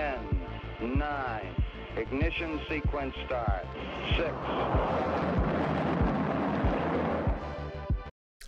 10, 0.00 0.98
9, 0.98 1.64
ignition 1.98 2.58
sequence 2.70 3.14
start, 3.26 3.66
6. 4.16 4.30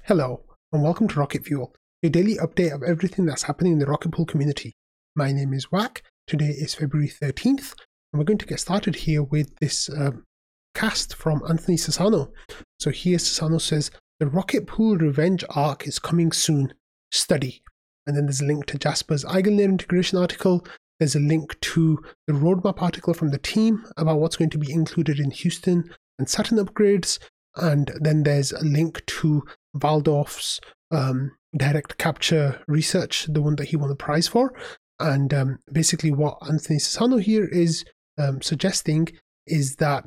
Hello, 0.04 0.42
and 0.72 0.82
welcome 0.82 1.06
to 1.08 1.20
Rocket 1.20 1.44
Fuel, 1.44 1.74
a 2.02 2.08
daily 2.08 2.36
update 2.36 2.74
of 2.74 2.82
everything 2.82 3.26
that's 3.26 3.42
happening 3.42 3.74
in 3.74 3.78
the 3.78 3.84
Rocket 3.84 4.12
Pool 4.12 4.24
community. 4.24 4.72
My 5.14 5.30
name 5.30 5.52
is 5.52 5.70
Wack. 5.70 6.00
Today 6.26 6.46
is 6.46 6.74
February 6.74 7.10
13th, 7.10 7.74
and 8.12 8.18
we're 8.18 8.24
going 8.24 8.38
to 8.38 8.46
get 8.46 8.60
started 8.60 8.96
here 8.96 9.22
with 9.22 9.54
this 9.60 9.90
um, 9.90 10.24
cast 10.74 11.14
from 11.14 11.42
Anthony 11.46 11.76
Sassano. 11.76 12.30
So 12.80 12.88
here 12.88 13.18
Sassano 13.18 13.60
says, 13.60 13.90
The 14.20 14.26
Rocket 14.26 14.66
Pool 14.66 14.96
Revenge 14.96 15.44
arc 15.50 15.86
is 15.86 15.98
coming 15.98 16.32
soon. 16.32 16.72
Study. 17.10 17.62
And 18.06 18.16
then 18.16 18.24
there's 18.24 18.40
a 18.40 18.46
link 18.46 18.64
to 18.66 18.78
Jasper's 18.78 19.22
Eigenlayer 19.26 19.64
integration 19.64 20.16
article. 20.16 20.64
There's 21.02 21.16
a 21.16 21.18
link 21.18 21.58
to 21.62 22.00
the 22.28 22.32
roadmap 22.32 22.80
article 22.80 23.12
from 23.12 23.30
the 23.30 23.38
team 23.38 23.84
about 23.96 24.20
what's 24.20 24.36
going 24.36 24.50
to 24.50 24.58
be 24.58 24.70
included 24.70 25.18
in 25.18 25.32
Houston 25.32 25.90
and 26.16 26.28
Saturn 26.28 26.58
upgrades. 26.58 27.18
And 27.56 27.90
then 27.98 28.22
there's 28.22 28.52
a 28.52 28.64
link 28.64 29.04
to 29.06 29.42
Valdorff's 29.76 30.60
um, 30.92 31.32
direct 31.56 31.98
capture 31.98 32.62
research, 32.68 33.26
the 33.28 33.42
one 33.42 33.56
that 33.56 33.70
he 33.70 33.76
won 33.76 33.88
the 33.88 33.96
prize 33.96 34.28
for. 34.28 34.54
And 35.00 35.34
um, 35.34 35.58
basically, 35.72 36.12
what 36.12 36.38
Anthony 36.48 36.78
Sassano 36.78 37.20
here 37.20 37.46
is 37.46 37.84
um, 38.16 38.40
suggesting 38.40 39.08
is 39.48 39.74
that 39.80 40.04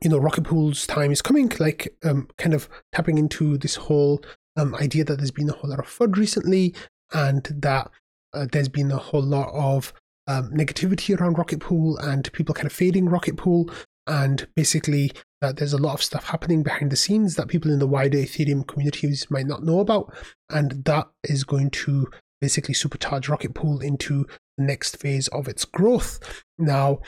you 0.00 0.10
know 0.10 0.18
rocket 0.18 0.44
pool's 0.44 0.86
time 0.86 1.10
is 1.10 1.22
coming 1.22 1.50
like 1.58 1.92
um, 2.04 2.28
kind 2.38 2.54
of 2.54 2.68
tapping 2.92 3.18
into 3.18 3.58
this 3.58 3.74
whole 3.74 4.22
um, 4.56 4.76
idea 4.76 5.02
that 5.02 5.16
there's 5.16 5.32
been 5.32 5.50
a 5.50 5.54
whole 5.54 5.70
lot 5.70 5.80
of 5.80 5.86
FUD 5.86 6.16
recently 6.16 6.72
and 7.12 7.42
that 7.62 7.90
uh, 8.36 8.46
there's 8.52 8.68
been 8.68 8.90
a 8.90 8.96
whole 8.96 9.22
lot 9.22 9.50
of 9.52 9.92
um, 10.26 10.50
negativity 10.50 11.18
around 11.18 11.38
rocket 11.38 11.60
pool 11.60 11.96
and 11.98 12.32
people 12.32 12.54
kind 12.54 12.66
of 12.66 12.72
fading 12.72 13.08
rocket 13.08 13.36
pool. 13.36 13.70
And 14.06 14.46
basically 14.54 15.12
uh, 15.42 15.52
there's 15.52 15.72
a 15.72 15.78
lot 15.78 15.94
of 15.94 16.02
stuff 16.02 16.24
happening 16.24 16.62
behind 16.62 16.92
the 16.92 16.96
scenes 16.96 17.34
that 17.34 17.48
people 17.48 17.70
in 17.70 17.78
the 17.78 17.86
wider 17.86 18.18
ethereum 18.18 18.66
communities 18.66 19.26
might 19.30 19.46
not 19.46 19.64
know 19.64 19.80
about. 19.80 20.14
And 20.50 20.84
that 20.84 21.08
is 21.24 21.44
going 21.44 21.70
to 21.70 22.08
basically 22.40 22.74
supercharge 22.74 23.28
rocket 23.28 23.54
pool 23.54 23.80
into 23.80 24.26
the 24.58 24.64
next 24.64 24.98
phase 24.98 25.28
of 25.28 25.48
its 25.48 25.64
growth. 25.64 26.44
Now 26.58 27.00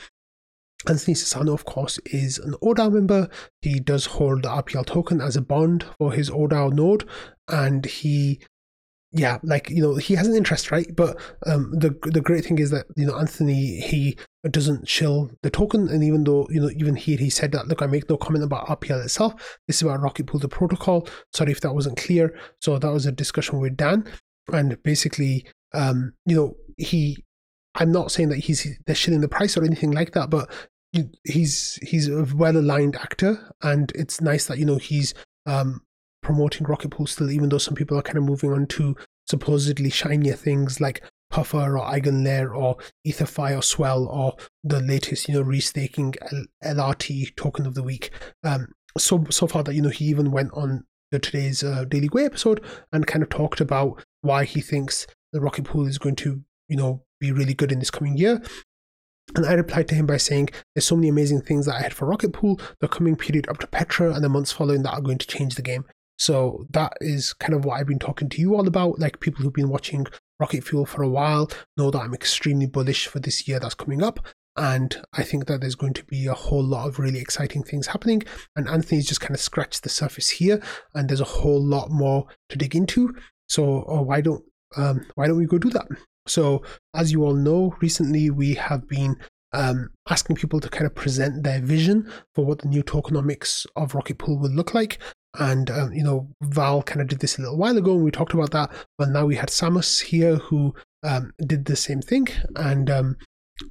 Anthony 0.87 1.13
Sassano, 1.13 1.53
of 1.53 1.65
course, 1.65 1.99
is 2.05 2.37
an 2.37 2.53
ODAO 2.61 2.91
member. 2.91 3.29
He 3.61 3.79
does 3.79 4.05
hold 4.05 4.43
the 4.43 4.49
RPL 4.49 4.85
token 4.85 5.19
as 5.19 5.35
a 5.35 5.41
bond 5.41 5.85
for 5.97 6.13
his 6.13 6.29
ODAO 6.29 6.71
node, 6.71 7.07
and 7.49 7.85
he, 7.85 8.39
yeah, 9.11 9.39
like 9.41 9.69
you 9.69 9.81
know, 9.81 9.95
he 9.95 10.13
has 10.15 10.27
an 10.27 10.35
interest, 10.35 10.71
right? 10.71 10.87
But 10.95 11.19
um, 11.47 11.71
the 11.71 11.97
the 12.03 12.21
great 12.21 12.45
thing 12.45 12.59
is 12.59 12.69
that 12.69 12.85
you 12.95 13.07
know 13.07 13.17
Anthony 13.17 13.79
he 13.79 14.17
doesn't 14.49 14.85
chill 14.85 15.31
the 15.41 15.49
token, 15.49 15.89
and 15.89 16.03
even 16.03 16.23
though 16.23 16.47
you 16.51 16.61
know 16.61 16.69
even 16.75 16.95
here 16.95 17.17
he 17.17 17.29
said 17.29 17.51
that 17.53 17.67
look, 17.67 17.81
I 17.81 17.87
make 17.87 18.09
no 18.09 18.17
comment 18.17 18.43
about 18.43 18.67
RPL 18.67 19.03
itself. 19.03 19.33
This 19.67 19.77
is 19.77 19.81
about 19.81 20.01
Rocket 20.01 20.27
Pool, 20.27 20.39
the 20.39 20.47
protocol. 20.47 21.07
Sorry 21.33 21.51
if 21.51 21.61
that 21.61 21.73
wasn't 21.73 21.97
clear. 21.97 22.37
So 22.61 22.77
that 22.77 22.91
was 22.91 23.07
a 23.07 23.11
discussion 23.11 23.59
with 23.59 23.75
Dan, 23.75 24.05
and 24.53 24.81
basically, 24.83 25.47
um, 25.73 26.13
you 26.27 26.35
know, 26.35 26.55
he 26.77 27.25
I'm 27.75 27.91
not 27.91 28.11
saying 28.11 28.29
that 28.29 28.37
he's 28.37 28.67
they're 28.85 28.95
shilling 28.95 29.21
the 29.21 29.27
price 29.27 29.57
or 29.57 29.63
anything 29.63 29.91
like 29.91 30.11
that, 30.11 30.29
but 30.29 30.51
he's 31.23 31.79
he's 31.81 32.07
a 32.07 32.27
well 32.35 32.57
aligned 32.57 32.95
actor, 32.95 33.53
and 33.63 33.91
it's 33.95 34.21
nice 34.21 34.45
that 34.45 34.59
you 34.59 34.65
know 34.65 34.77
he's 34.77 35.13
um, 35.45 35.81
promoting 36.29 36.67
Rocket 36.67 36.89
Pool 36.89 37.07
still, 37.07 37.31
even 37.31 37.49
though 37.49 37.57
some 37.57 37.73
people 37.73 37.97
are 37.97 38.03
kind 38.03 38.19
of 38.19 38.23
moving 38.23 38.53
on 38.53 38.67
to 38.67 38.95
supposedly 39.27 39.89
shinier 39.89 40.35
things 40.35 40.79
like 40.79 41.01
Puffer 41.31 41.75
or 41.75 41.83
Eigenlayer 41.83 42.55
or 42.55 42.77
Etherfi 43.07 43.57
or 43.57 43.63
Swell 43.63 44.05
or 44.05 44.35
the 44.63 44.79
latest, 44.79 45.27
you 45.27 45.33
know, 45.33 45.43
restaking 45.43 46.15
LRT 46.63 47.35
token 47.35 47.65
of 47.65 47.73
the 47.73 47.81
week. 47.81 48.11
Um, 48.43 48.67
so 48.95 49.25
so 49.31 49.47
far 49.47 49.63
that 49.63 49.73
you 49.73 49.81
know 49.81 49.89
he 49.89 50.05
even 50.05 50.29
went 50.29 50.51
on 50.53 50.85
the 51.09 51.17
today's 51.17 51.63
uh, 51.63 51.85
Daily 51.85 52.09
Gwei 52.09 52.25
episode 52.25 52.63
and 52.93 53.07
kind 53.07 53.23
of 53.23 53.29
talked 53.29 53.59
about 53.59 54.05
why 54.21 54.45
he 54.45 54.61
thinks 54.61 55.07
the 55.33 55.41
Rocket 55.41 55.65
Pool 55.65 55.87
is 55.87 55.97
going 55.97 56.15
to 56.17 56.43
you 56.67 56.77
know 56.77 57.01
be 57.19 57.31
really 57.31 57.55
good 57.55 57.71
in 57.71 57.79
this 57.79 57.89
coming 57.89 58.17
year. 58.17 58.39
And 59.35 59.47
I 59.47 59.53
replied 59.53 59.87
to 59.87 59.95
him 59.95 60.05
by 60.05 60.17
saying, 60.17 60.49
There's 60.75 60.85
so 60.85 60.95
many 60.95 61.07
amazing 61.07 61.41
things 61.41 61.65
that 61.65 61.75
I 61.77 61.81
had 61.81 61.93
for 61.93 62.05
Rocket 62.05 62.33
Pool, 62.33 62.59
the 62.81 62.87
coming 62.87 63.15
period 63.15 63.49
up 63.49 63.57
to 63.59 63.67
Pectra, 63.67 64.13
and 64.13 64.23
the 64.23 64.29
months 64.29 64.51
following 64.51 64.83
that 64.83 64.93
are 64.93 65.01
going 65.01 65.17
to 65.17 65.27
change 65.27 65.55
the 65.55 65.63
game. 65.63 65.85
So 66.19 66.65
that 66.71 66.93
is 67.01 67.33
kind 67.33 67.53
of 67.53 67.65
what 67.65 67.79
I've 67.79 67.87
been 67.87 67.99
talking 67.99 68.29
to 68.29 68.41
you 68.41 68.55
all 68.55 68.67
about. 68.67 68.99
Like 68.99 69.19
people 69.19 69.41
who've 69.41 69.53
been 69.53 69.69
watching 69.69 70.05
Rocket 70.39 70.63
Fuel 70.65 70.85
for 70.85 71.01
a 71.01 71.09
while 71.09 71.49
know 71.77 71.89
that 71.91 71.99
I'm 71.99 72.13
extremely 72.13 72.67
bullish 72.67 73.07
for 73.07 73.19
this 73.19 73.47
year 73.47 73.59
that's 73.59 73.73
coming 73.73 74.03
up. 74.03 74.19
And 74.57 75.01
I 75.13 75.23
think 75.23 75.45
that 75.47 75.61
there's 75.61 75.75
going 75.75 75.93
to 75.93 76.03
be 76.03 76.27
a 76.27 76.33
whole 76.33 76.63
lot 76.63 76.87
of 76.87 76.99
really 76.99 77.19
exciting 77.19 77.63
things 77.63 77.87
happening. 77.87 78.23
And 78.57 78.67
Anthony's 78.67 79.07
just 79.07 79.21
kind 79.21 79.33
of 79.33 79.39
scratched 79.39 79.83
the 79.83 79.89
surface 79.89 80.29
here, 80.29 80.61
and 80.93 81.07
there's 81.07 81.21
a 81.21 81.25
whole 81.25 81.63
lot 81.63 81.89
more 81.89 82.27
to 82.49 82.57
dig 82.57 82.75
into. 82.75 83.15
So 83.47 83.85
oh, 83.87 84.01
why 84.01 84.19
don't 84.19 84.43
um, 84.75 85.05
why 85.15 85.27
don't 85.27 85.37
we 85.37 85.45
go 85.45 85.57
do 85.57 85.69
that? 85.69 85.87
So, 86.27 86.61
as 86.93 87.11
you 87.11 87.23
all 87.23 87.35
know, 87.35 87.75
recently 87.81 88.29
we 88.29 88.53
have 88.55 88.87
been 88.87 89.15
um, 89.53 89.89
asking 90.09 90.35
people 90.35 90.59
to 90.59 90.69
kind 90.69 90.85
of 90.85 90.93
present 90.93 91.43
their 91.43 91.61
vision 91.61 92.11
for 92.35 92.45
what 92.45 92.59
the 92.59 92.67
new 92.67 92.83
tokenomics 92.83 93.65
of 93.75 93.95
Rocket 93.95 94.19
Pool 94.19 94.37
will 94.37 94.51
look 94.51 94.73
like. 94.73 94.99
And, 95.37 95.69
um, 95.69 95.93
you 95.93 96.03
know, 96.03 96.27
Val 96.41 96.81
kind 96.81 97.01
of 97.01 97.07
did 97.07 97.19
this 97.19 97.37
a 97.37 97.41
little 97.41 97.57
while 97.57 97.77
ago 97.77 97.93
and 97.93 98.03
we 98.03 98.11
talked 98.11 98.33
about 98.33 98.51
that. 98.51 98.71
But 98.97 99.09
now 99.09 99.25
we 99.25 99.35
had 99.35 99.49
Samus 99.49 100.01
here 100.01 100.37
who 100.37 100.73
um, 101.03 101.31
did 101.45 101.65
the 101.65 101.75
same 101.75 102.01
thing. 102.01 102.27
And 102.55 102.89
um, 102.89 103.15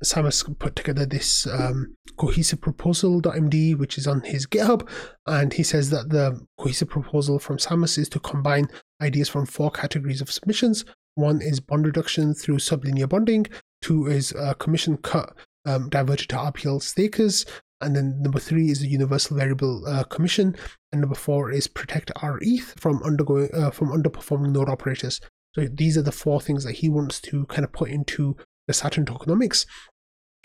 Samus 0.04 0.58
put 0.58 0.76
together 0.76 1.04
this 1.04 1.46
um, 1.48 1.96
cohesive 2.16 2.60
proposal.md, 2.60 3.76
which 3.76 3.98
is 3.98 4.06
on 4.06 4.20
his 4.22 4.46
GitHub. 4.46 4.88
And 5.26 5.52
he 5.52 5.64
says 5.64 5.90
that 5.90 6.10
the 6.10 6.40
cohesive 6.58 6.88
proposal 6.88 7.38
from 7.38 7.56
Samus 7.56 7.98
is 7.98 8.08
to 8.10 8.20
combine 8.20 8.68
ideas 9.02 9.28
from 9.28 9.46
four 9.46 9.70
categories 9.70 10.20
of 10.20 10.30
submissions 10.30 10.84
one 11.18 11.42
is 11.42 11.58
bond 11.58 11.84
reduction 11.84 12.32
through 12.32 12.58
sublinear 12.58 13.08
bonding. 13.08 13.46
Two 13.82 14.06
is 14.06 14.32
uh, 14.34 14.54
commission 14.54 14.96
cut 14.98 15.36
um, 15.66 15.88
diverted 15.88 16.28
to 16.28 16.36
RPL 16.36 16.80
stakers. 16.80 17.44
And 17.80 17.94
then 17.94 18.20
number 18.22 18.40
three 18.40 18.70
is 18.70 18.80
the 18.80 18.88
universal 18.88 19.36
variable 19.36 19.86
uh, 19.86 20.04
commission. 20.04 20.56
And 20.90 21.00
number 21.00 21.14
four 21.14 21.50
is 21.50 21.68
protect 21.68 22.10
our 22.22 22.38
ETH 22.42 22.74
from 22.78 23.02
undergoing 23.02 23.50
uh, 23.54 23.70
from 23.70 23.88
underperforming 23.88 24.52
node 24.52 24.68
operators. 24.68 25.20
So 25.54 25.66
these 25.72 25.96
are 25.96 26.02
the 26.02 26.12
four 26.12 26.40
things 26.40 26.64
that 26.64 26.76
he 26.76 26.88
wants 26.88 27.20
to 27.22 27.46
kind 27.46 27.64
of 27.64 27.72
put 27.72 27.90
into 27.90 28.36
the 28.66 28.74
Saturn 28.74 29.04
tokenomics. 29.04 29.66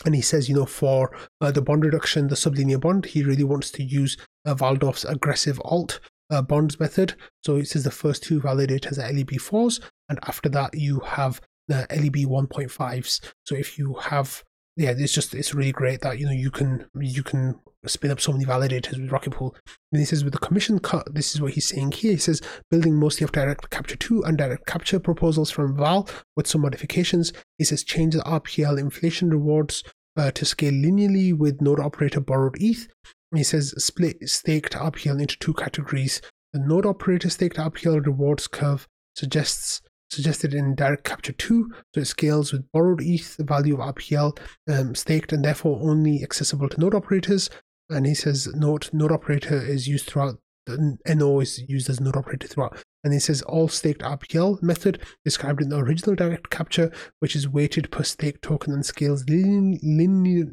And 0.06 0.16
he 0.16 0.22
says, 0.22 0.50
you 0.50 0.56
know, 0.56 0.66
for 0.66 1.16
uh, 1.40 1.52
the 1.52 1.62
bond 1.62 1.86
reduction, 1.86 2.28
the 2.28 2.36
sublinear 2.36 2.80
bond, 2.80 3.06
he 3.06 3.24
really 3.24 3.44
wants 3.44 3.72
to 3.72 3.84
use 3.84 4.18
uh, 4.46 4.54
Valdorff's 4.54 5.06
aggressive 5.06 5.62
alt 5.64 6.00
uh, 6.30 6.42
bonds 6.42 6.80
method. 6.80 7.16
So 7.44 7.58
it 7.58 7.68
says 7.68 7.84
the 7.84 7.92
first 7.92 8.24
two 8.24 8.42
validators 8.42 8.98
are 8.98 9.12
LEB4s, 9.12 9.82
and 10.10 10.20
after 10.24 10.50
that 10.50 10.74
you 10.74 11.00
have 11.02 11.42
the 11.68 11.86
LEB 11.90 12.28
1.5s. 12.28 13.32
So 13.46 13.56
if 13.56 13.78
you 13.78 13.94
have 13.94 14.44
yeah, 14.76 14.94
it's 14.98 15.14
just 15.14 15.36
it's 15.36 15.54
really 15.54 15.72
great 15.72 16.02
that 16.02 16.20
you 16.20 16.26
know 16.26 16.32
you 16.32 16.50
can 16.50 16.86
you 17.00 17.24
can 17.24 17.60
spin 17.86 18.12
up 18.12 18.20
so 18.20 18.32
many 18.32 18.46
validators 18.46 19.00
with 19.00 19.12
Rocket 19.12 19.32
Pool. 19.32 19.56
And 19.92 20.00
he 20.00 20.06
says 20.06 20.24
with 20.24 20.34
the 20.34 20.40
commission 20.40 20.80
cut, 20.80 21.14
this 21.14 21.36
is 21.36 21.42
what 21.42 21.54
he's 21.54 21.68
saying 21.68 21.92
here. 21.92 22.14
He 22.14 22.18
says 22.18 22.42
building 22.72 22.96
mostly 22.96 23.24
of 23.24 23.32
direct 23.32 23.70
capture 23.70 23.96
two 23.96 24.24
and 24.24 24.38
direct 24.38 24.66
capture 24.66 25.00
proposals 25.00 25.52
from 25.52 25.76
Val 25.76 26.10
with 26.36 26.48
some 26.48 26.62
modifications. 26.62 27.34
He 27.58 27.66
says 27.66 27.84
change 27.84 28.16
the 28.16 28.22
RPL 28.22 28.80
inflation 28.80 29.30
rewards 29.30 29.84
uh, 30.16 30.32
to 30.32 30.46
scale 30.46 30.74
linearly 30.74 31.38
with 31.38 31.62
node 31.62 31.80
operator 31.80 32.22
borrowed 32.22 32.56
ETH. 32.60 32.88
And 33.32 33.40
he 33.40 33.44
says 33.44 33.74
split 33.84 34.30
staked 34.30 34.74
RPL 34.74 35.20
into 35.20 35.38
two 35.38 35.54
categories. 35.54 36.22
The 36.54 36.60
node 36.60 36.86
operator 36.86 37.30
staked 37.30 37.58
RPL 37.58 38.06
rewards 38.06 38.48
curve 38.48 38.88
suggests 39.16 39.82
suggested 40.14 40.54
in 40.54 40.76
direct 40.76 41.04
capture 41.04 41.34
2 41.34 41.72
so 41.94 42.02
it 42.02 42.06
scales 42.06 42.52
with 42.52 42.72
borrowed 42.72 43.02
eth 43.02 43.38
the 43.38 43.44
value 43.44 43.80
of 43.80 43.96
rpl 43.96 44.38
um, 44.70 44.96
staked 44.96 45.34
and 45.34 45.44
therefore 45.44 45.80
only 45.82 46.24
accessible 46.24 46.70
to 46.70 46.80
node 46.80 46.96
operators. 46.96 47.50
And 47.90 48.06
he 48.06 48.14
says 48.16 48.48
node 48.56 48.90
node 48.94 49.12
operator 49.12 49.62
is 49.62 49.88
used 49.88 50.06
throughout 50.08 50.38
the 50.66 50.98
no 51.10 51.42
is 51.42 51.62
used 51.68 51.90
as 51.90 52.00
node 52.00 52.16
operator 52.16 52.48
throughout. 52.48 52.78
And 53.04 53.12
he 53.12 53.20
says 53.20 53.42
all 53.42 53.68
staked 53.68 54.02
rpl 54.02 54.62
method 54.62 55.02
described 55.26 55.62
in 55.62 55.70
the 55.70 55.78
original 55.78 56.16
direct 56.16 56.50
capture 56.50 56.92
which 57.20 57.36
is 57.36 57.50
weighted 57.50 57.92
per 57.92 58.04
stake 58.04 58.40
token 58.42 58.74
and 58.74 58.86
scales 58.86 59.26
linearly 59.26 60.48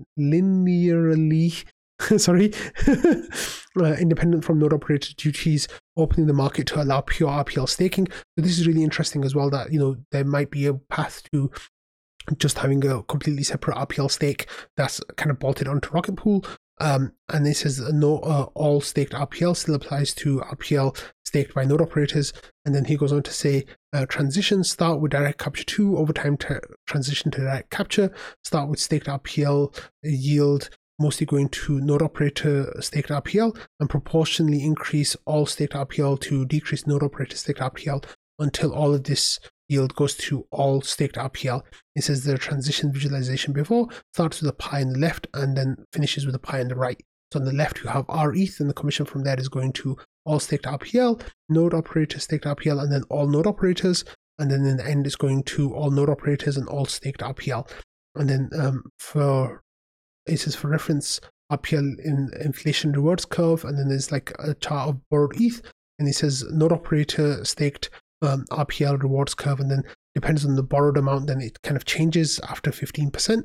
sorry, 2.17 2.53
uh, 2.87 3.95
independent 3.95 4.45
from 4.45 4.59
node 4.59 4.73
operator 4.73 5.13
duties, 5.17 5.69
opening 5.97 6.27
the 6.27 6.33
market 6.33 6.67
to 6.69 6.83
allow 6.83 7.01
pure 7.01 7.31
RPL 7.31 7.69
staking. 7.69 8.09
So 8.11 8.43
this 8.43 8.59
is 8.59 8.67
really 8.67 8.85
interesting 8.85 9.25
as 9.25 9.35
well. 9.35 9.51
That 9.51 9.73
you 9.73 9.79
know 9.79 9.97
there 10.11 10.25
might 10.25 10.51
be 10.51 10.67
a 10.67 10.75
path 10.75 11.23
to 11.33 11.51
just 12.39 12.59
having 12.59 12.85
a 12.87 13.03
completely 13.05 13.43
separate 13.43 13.77
RPL 13.77 14.11
stake 14.11 14.47
that's 14.77 15.01
kind 15.17 15.31
of 15.31 15.39
bolted 15.39 15.69
onto 15.69 15.91
Rocket 15.91 16.17
Pool. 16.17 16.45
Um, 16.81 17.13
and 17.29 17.47
it 17.47 17.57
says 17.57 17.79
no, 17.93 18.21
uh, 18.21 18.47
all 18.55 18.81
staked 18.81 19.13
RPL 19.13 19.55
still 19.55 19.75
applies 19.75 20.15
to 20.15 20.41
RPL 20.41 20.99
staked 21.25 21.55
by 21.55 21.65
node 21.65 21.83
operators. 21.83 22.33
And 22.65 22.75
then 22.75 22.87
he 22.87 22.97
goes 22.97 23.13
on 23.13 23.23
to 23.23 23.33
say 23.33 23.67
uh, 23.93 24.07
transitions 24.07 24.71
start 24.71 25.01
with 25.01 25.13
direct 25.13 25.39
capture 25.39 25.65
2, 25.65 25.99
over 25.99 26.13
time 26.13 26.37
to 26.39 26.61
transition 26.87 27.31
to 27.33 27.41
direct 27.41 27.71
capture, 27.71 28.11
start 28.45 28.71
with 28.71 28.81
staked 28.81 29.07
RPL 29.07 29.77
yield 30.03 30.71
mostly 31.01 31.27
going 31.27 31.49
to 31.49 31.81
node 31.81 32.03
operator 32.03 32.73
staked 32.81 33.09
RPL 33.09 33.57
and 33.81 33.91
proportionally 33.91 34.63
increase 34.63 35.17
all 35.25 35.47
staked 35.47 35.73
RPL 35.73 36.21
to 36.21 36.45
decrease 36.47 36.87
node 36.87 37.03
operator 37.03 37.37
staked 37.37 37.61
RPL 37.61 38.05
until 38.39 38.73
all 38.73 38.95
of 38.95 39.05
this 39.05 39.39
yield 39.69 39.95
goes 39.95 40.15
to 40.17 40.47
all 40.51 40.83
staked 40.83 41.17
RPL. 41.17 41.63
It 41.95 42.05
says 42.05 42.25
the 42.25 42.37
transition 42.37 42.93
visualization 42.93 43.53
before 43.53 43.89
starts 44.13 44.41
with 44.41 44.51
a 44.51 44.55
pie 44.55 44.83
on 44.83 44.93
the 44.93 44.99
left 44.99 45.27
and 45.33 45.57
then 45.57 45.77
finishes 45.93 46.27
with 46.27 46.35
a 46.35 46.41
pie 46.41 46.61
on 46.61 46.69
the 46.69 46.75
right. 46.75 47.01
So 47.33 47.39
on 47.39 47.47
the 47.47 47.53
left, 47.53 47.83
you 47.83 47.89
have 47.89 48.07
RETH, 48.09 48.59
and 48.59 48.69
the 48.69 48.75
commission 48.75 49.07
from 49.07 49.23
that 49.23 49.39
is 49.39 49.49
going 49.49 49.73
to 49.75 49.97
all 50.25 50.41
staked 50.41 50.65
RPL, 50.65 51.23
node 51.49 51.75
operator 51.75 52.19
staked 52.19 52.45
RPL, 52.45 52.83
and 52.83 52.93
then 52.93 53.05
all 53.09 53.29
node 53.29 53.47
operators. 53.47 54.05
And 54.39 54.51
then 54.51 54.65
in 54.65 54.79
the 54.79 54.87
end, 54.87 55.07
it's 55.07 55.17
going 55.17 55.45
to 55.45 55.73
all 55.73 55.91
node 55.91 56.11
operators 56.11 56.57
and 56.57 56.67
all 56.69 56.87
staked 56.87 57.21
RPL. 57.21 57.71
And 58.17 58.29
then 58.29 58.51
um, 58.59 58.83
for 58.99 59.63
it 60.31 60.41
says 60.41 60.55
for 60.55 60.69
reference, 60.69 61.21
RPL 61.51 61.99
in 62.01 62.31
inflation 62.41 62.93
rewards 62.93 63.25
curve, 63.25 63.65
and 63.65 63.77
then 63.79 63.89
there's 63.89 64.13
like 64.13 64.33
a 64.39 64.55
chart 64.55 64.89
of 64.89 65.09
borrowed 65.11 65.41
ETH, 65.41 65.61
and 65.99 66.09
it 66.09 66.15
says 66.15 66.45
node 66.51 66.73
operator 66.73 67.45
staked 67.45 67.91
um, 68.23 68.45
RPL 68.51 69.03
rewards 69.03 69.35
curve, 69.35 69.61
and 69.61 69.71
then 69.71 69.85
depends 70.15 70.45
on 70.45 70.57
the 70.57 70.63
borrowed 70.63 70.97
amount, 70.97 71.27
then 71.27 71.41
it 71.41 71.61
kind 71.63 71.77
of 71.77 71.85
changes 71.85 72.41
after 72.49 72.71
15%. 72.71 73.45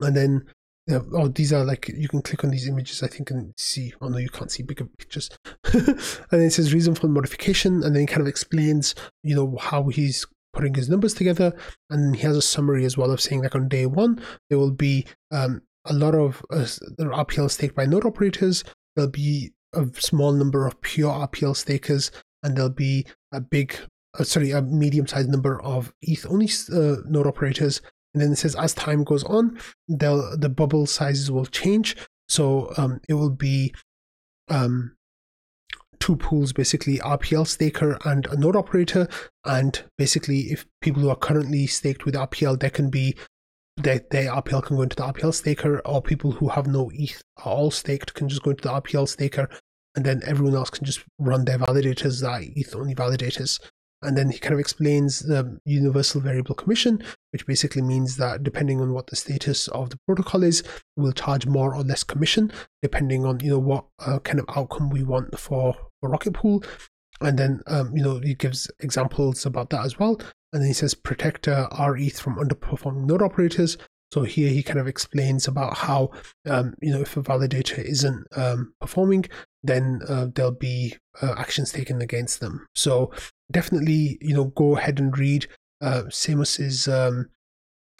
And 0.00 0.16
then, 0.16 0.44
oh, 0.90 1.28
these 1.28 1.52
are 1.52 1.64
like, 1.64 1.88
you 1.88 2.08
can 2.08 2.22
click 2.22 2.44
on 2.44 2.50
these 2.50 2.68
images, 2.68 3.02
I 3.02 3.08
think, 3.08 3.30
and 3.30 3.52
see, 3.56 3.92
oh 4.00 4.08
no, 4.08 4.18
you 4.18 4.28
can't 4.28 4.50
see 4.50 4.62
bigger 4.62 4.86
pictures. 4.98 5.30
and 5.72 5.98
then 6.30 6.42
it 6.42 6.52
says 6.52 6.74
reason 6.74 6.94
for 6.94 7.08
modification, 7.08 7.82
and 7.82 7.94
then 7.94 8.02
it 8.02 8.08
kind 8.08 8.20
of 8.20 8.28
explains, 8.28 8.94
you 9.22 9.34
know, 9.34 9.56
how 9.58 9.88
he's 9.88 10.26
putting 10.58 10.74
his 10.74 10.88
numbers 10.88 11.14
together. 11.14 11.54
And 11.88 12.16
he 12.16 12.22
has 12.22 12.36
a 12.36 12.42
summary 12.42 12.84
as 12.84 12.98
well 12.98 13.12
of 13.12 13.20
saying, 13.20 13.42
like, 13.42 13.54
on 13.54 13.68
day 13.68 13.86
one, 13.86 14.20
there 14.50 14.58
will 14.58 14.72
be 14.72 15.06
um, 15.30 15.62
a 15.84 15.94
lot 15.94 16.14
of 16.14 16.44
uh, 16.50 16.66
RPL 16.98 17.50
staked 17.50 17.76
by 17.76 17.86
node 17.86 18.04
operators. 18.04 18.64
There'll 18.96 19.10
be 19.10 19.52
a 19.72 19.86
small 19.94 20.32
number 20.32 20.66
of 20.66 20.80
pure 20.80 21.12
RPL 21.12 21.56
stakers 21.56 22.10
and 22.42 22.56
there'll 22.56 22.70
be 22.70 23.06
a 23.32 23.40
big, 23.40 23.74
uh, 24.18 24.24
sorry, 24.24 24.50
a 24.50 24.62
medium-sized 24.62 25.28
number 25.28 25.62
of 25.62 25.92
ETH-only 26.02 26.50
uh, 26.72 26.96
node 27.06 27.26
operators. 27.26 27.80
And 28.14 28.22
then 28.22 28.32
it 28.32 28.36
says 28.36 28.56
as 28.56 28.74
time 28.74 29.04
goes 29.04 29.22
on, 29.24 29.58
the 29.86 30.36
the 30.38 30.48
bubble 30.48 30.86
sizes 30.86 31.30
will 31.30 31.46
change. 31.46 31.96
So 32.28 32.72
um, 32.76 33.00
it 33.08 33.14
will 33.14 33.30
be 33.30 33.74
um, 34.48 34.96
two 36.00 36.16
pools, 36.16 36.52
basically 36.52 36.98
RPL 36.98 37.46
staker 37.46 37.98
and 38.04 38.26
a 38.26 38.36
node 38.36 38.56
operator. 38.56 39.08
And 39.44 39.82
basically, 39.96 40.50
if 40.52 40.66
people 40.80 41.02
who 41.02 41.10
are 41.10 41.16
currently 41.16 41.66
staked 41.66 42.04
with 42.04 42.14
RPL, 42.14 42.60
there 42.60 42.70
can 42.70 42.90
be 42.90 43.16
their, 43.76 44.00
their 44.10 44.32
RPL 44.32 44.64
can 44.64 44.76
go 44.76 44.82
into 44.82 44.96
the 44.96 45.02
RPL 45.02 45.34
staker, 45.34 45.80
or 45.80 46.02
people 46.02 46.32
who 46.32 46.48
have 46.48 46.66
no 46.66 46.90
ETH 46.94 47.22
are 47.44 47.52
all 47.52 47.70
staked 47.70 48.14
can 48.14 48.28
just 48.28 48.42
go 48.42 48.50
into 48.50 48.62
the 48.62 48.80
RPL 48.80 49.08
staker 49.08 49.48
and 49.98 50.04
then 50.04 50.20
everyone 50.24 50.54
else 50.54 50.70
can 50.70 50.84
just 50.84 51.04
run 51.18 51.44
their 51.44 51.58
validators, 51.58 52.20
that 52.20 52.42
ETH 52.54 52.74
only 52.76 52.94
validators. 52.94 53.58
And 54.02 54.16
then 54.16 54.30
he 54.30 54.38
kind 54.38 54.54
of 54.54 54.60
explains 54.60 55.20
the 55.20 55.58
universal 55.64 56.20
variable 56.20 56.54
commission, 56.54 57.02
which 57.32 57.46
basically 57.46 57.82
means 57.82 58.16
that 58.16 58.42
depending 58.42 58.80
on 58.80 58.92
what 58.92 59.08
the 59.08 59.16
status 59.16 59.68
of 59.68 59.90
the 59.90 59.98
protocol 60.06 60.42
is, 60.42 60.62
we'll 60.96 61.12
charge 61.12 61.46
more 61.46 61.74
or 61.74 61.82
less 61.82 62.02
commission 62.02 62.52
depending 62.82 63.24
on 63.24 63.40
you 63.40 63.50
know 63.50 63.58
what 63.58 63.84
uh, 64.00 64.18
kind 64.20 64.38
of 64.38 64.46
outcome 64.56 64.90
we 64.90 65.02
want 65.02 65.38
for, 65.38 65.74
for 66.00 66.10
Rocket 66.10 66.34
Pool. 66.34 66.62
And 67.20 67.38
then 67.38 67.60
um, 67.66 67.96
you 67.96 68.02
know 68.02 68.20
he 68.20 68.34
gives 68.34 68.70
examples 68.80 69.44
about 69.44 69.70
that 69.70 69.84
as 69.84 69.98
well. 69.98 70.20
And 70.52 70.62
then 70.62 70.68
he 70.68 70.72
says 70.74 70.94
protect 70.94 71.48
uh, 71.48 71.68
our 71.72 71.96
ETH 71.96 72.18
from 72.18 72.36
underperforming 72.36 73.04
node 73.04 73.22
operators. 73.22 73.76
So 74.10 74.22
here 74.22 74.48
he 74.48 74.62
kind 74.62 74.78
of 74.78 74.86
explains 74.86 75.46
about 75.46 75.76
how 75.76 76.10
um, 76.46 76.74
you 76.80 76.92
know 76.92 77.02
if 77.02 77.16
a 77.16 77.22
validator 77.22 77.78
isn't 77.78 78.26
um, 78.36 78.72
performing, 78.80 79.26
then 79.62 80.00
uh, 80.08 80.28
there'll 80.34 80.52
be 80.52 80.96
uh, 81.20 81.34
actions 81.36 81.72
taken 81.72 82.00
against 82.00 82.40
them. 82.40 82.66
So 82.74 83.12
definitely, 83.50 84.18
you 84.20 84.34
know, 84.34 84.44
go 84.44 84.76
ahead 84.76 84.98
and 84.98 85.16
read 85.16 85.46
uh, 85.80 86.04
Seamus's 86.04 86.88
um, 86.88 87.28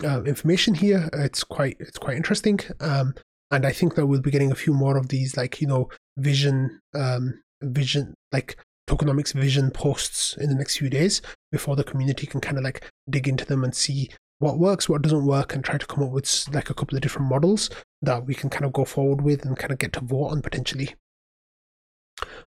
uh, 0.04 0.22
information 0.24 0.74
here. 0.74 1.08
It's 1.12 1.44
quite 1.44 1.76
it's 1.80 1.98
quite 1.98 2.16
interesting, 2.16 2.60
um, 2.80 3.14
and 3.50 3.66
I 3.66 3.72
think 3.72 3.94
that 3.94 4.06
we'll 4.06 4.20
be 4.20 4.30
getting 4.30 4.52
a 4.52 4.56
few 4.56 4.72
more 4.72 4.96
of 4.96 5.08
these, 5.08 5.36
like 5.36 5.60
you 5.60 5.66
know, 5.66 5.88
vision, 6.16 6.80
um, 6.94 7.42
vision, 7.62 8.14
like 8.32 8.58
tokenomics 8.88 9.34
vision 9.34 9.70
posts 9.70 10.36
in 10.38 10.48
the 10.48 10.54
next 10.54 10.78
few 10.78 10.88
days 10.88 11.20
before 11.52 11.76
the 11.76 11.84
community 11.84 12.26
can 12.26 12.40
kind 12.40 12.56
of 12.56 12.64
like 12.64 12.84
dig 13.10 13.28
into 13.28 13.44
them 13.44 13.62
and 13.62 13.74
see 13.74 14.10
what 14.38 14.58
works, 14.58 14.88
what 14.88 15.02
doesn't 15.02 15.26
work, 15.26 15.54
and 15.54 15.64
try 15.64 15.76
to 15.76 15.86
come 15.86 16.02
up 16.02 16.10
with 16.10 16.46
like 16.52 16.70
a 16.70 16.74
couple 16.74 16.96
of 16.96 17.02
different 17.02 17.28
models 17.28 17.70
that 18.02 18.24
we 18.24 18.34
can 18.34 18.48
kind 18.48 18.64
of 18.64 18.72
go 18.72 18.84
forward 18.84 19.20
with 19.20 19.44
and 19.44 19.58
kind 19.58 19.72
of 19.72 19.78
get 19.78 19.92
to 19.92 20.00
vote 20.00 20.28
on 20.28 20.42
potentially. 20.42 20.94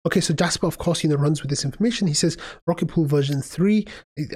Okay, 0.05 0.21
so 0.21 0.33
Jasper, 0.33 0.67
of 0.67 0.77
course, 0.77 1.03
you 1.03 1.09
know, 1.09 1.15
runs 1.15 1.41
with 1.41 1.49
this 1.49 1.65
information. 1.65 2.07
He 2.07 2.13
says 2.13 2.37
Rocket 2.67 2.87
Pool 2.87 3.05
version 3.05 3.41
3. 3.41 3.85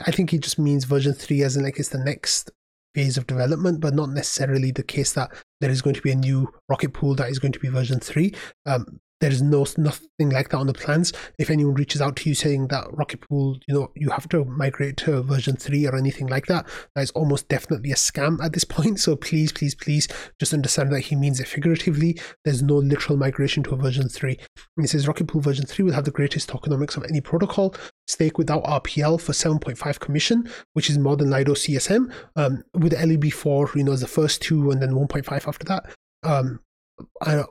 I 0.05 0.11
think 0.11 0.31
he 0.31 0.39
just 0.39 0.57
means 0.57 0.85
version 0.85 1.13
3 1.13 1.43
as 1.43 1.55
in 1.55 1.63
like 1.63 1.79
it's 1.79 1.89
the 1.89 1.99
next 1.99 2.51
phase 2.95 3.17
of 3.17 3.27
development, 3.27 3.79
but 3.79 3.93
not 3.93 4.09
necessarily 4.09 4.71
the 4.71 4.83
case 4.83 5.13
that 5.13 5.31
there 5.61 5.69
is 5.69 5.81
going 5.81 5.95
to 5.95 6.01
be 6.01 6.11
a 6.11 6.15
new 6.15 6.51
Rocket 6.67 6.93
Pool 6.93 7.15
that 7.15 7.29
is 7.29 7.39
going 7.39 7.51
to 7.51 7.59
be 7.59 7.67
version 7.67 7.99
3. 7.99 8.33
Um, 8.65 8.99
there 9.19 9.31
is 9.31 9.41
no 9.41 9.65
nothing 9.77 10.29
like 10.29 10.49
that 10.49 10.57
on 10.57 10.67
the 10.67 10.73
plans. 10.73 11.11
If 11.37 11.49
anyone 11.49 11.73
reaches 11.75 12.01
out 12.01 12.15
to 12.17 12.29
you 12.29 12.35
saying 12.35 12.67
that 12.69 12.85
Rocket 12.91 13.21
Pool, 13.21 13.59
you 13.67 13.73
know, 13.73 13.91
you 13.95 14.09
have 14.09 14.29
to 14.29 14.45
migrate 14.45 14.97
to 14.97 15.21
version 15.23 15.55
three 15.55 15.85
or 15.85 15.95
anything 15.95 16.27
like 16.27 16.47
that, 16.47 16.67
that 16.95 17.01
is 17.01 17.11
almost 17.11 17.49
definitely 17.49 17.91
a 17.91 17.95
scam 17.95 18.43
at 18.43 18.53
this 18.53 18.63
point. 18.75 18.99
So 18.99 19.15
please, 19.15 19.51
please, 19.51 19.75
please, 19.75 20.07
just 20.39 20.53
understand 20.53 20.91
that 20.93 21.01
he 21.01 21.15
means 21.15 21.39
it 21.39 21.47
figuratively. 21.47 22.19
There's 22.45 22.61
no 22.61 22.75
literal 22.75 23.17
migration 23.17 23.63
to 23.63 23.73
a 23.73 23.77
version 23.77 24.09
three. 24.09 24.37
And 24.77 24.83
he 24.83 24.87
says 24.87 25.07
Rocket 25.07 25.27
Pool 25.27 25.41
version 25.41 25.65
three 25.65 25.83
will 25.83 25.93
have 25.93 26.05
the 26.05 26.11
greatest 26.11 26.49
tokenomics 26.49 26.97
of 26.97 27.03
any 27.03 27.21
protocol. 27.21 27.75
Stake 28.07 28.37
without 28.37 28.63
RPL 28.63 29.21
for 29.21 29.33
7.5 29.33 29.99
commission, 29.99 30.49
which 30.73 30.89
is 30.89 30.97
more 30.97 31.15
than 31.15 31.29
Lido 31.29 31.53
CSM. 31.53 32.11
Um, 32.35 32.63
with 32.73 32.93
LEB4, 32.93 33.75
you 33.75 33.83
know, 33.83 33.91
as 33.91 34.01
the 34.01 34.07
first 34.07 34.41
two, 34.41 34.71
and 34.71 34.81
then 34.81 34.91
1.5 34.91 35.47
after 35.47 35.65
that. 35.65 35.95
Um, 36.23 36.59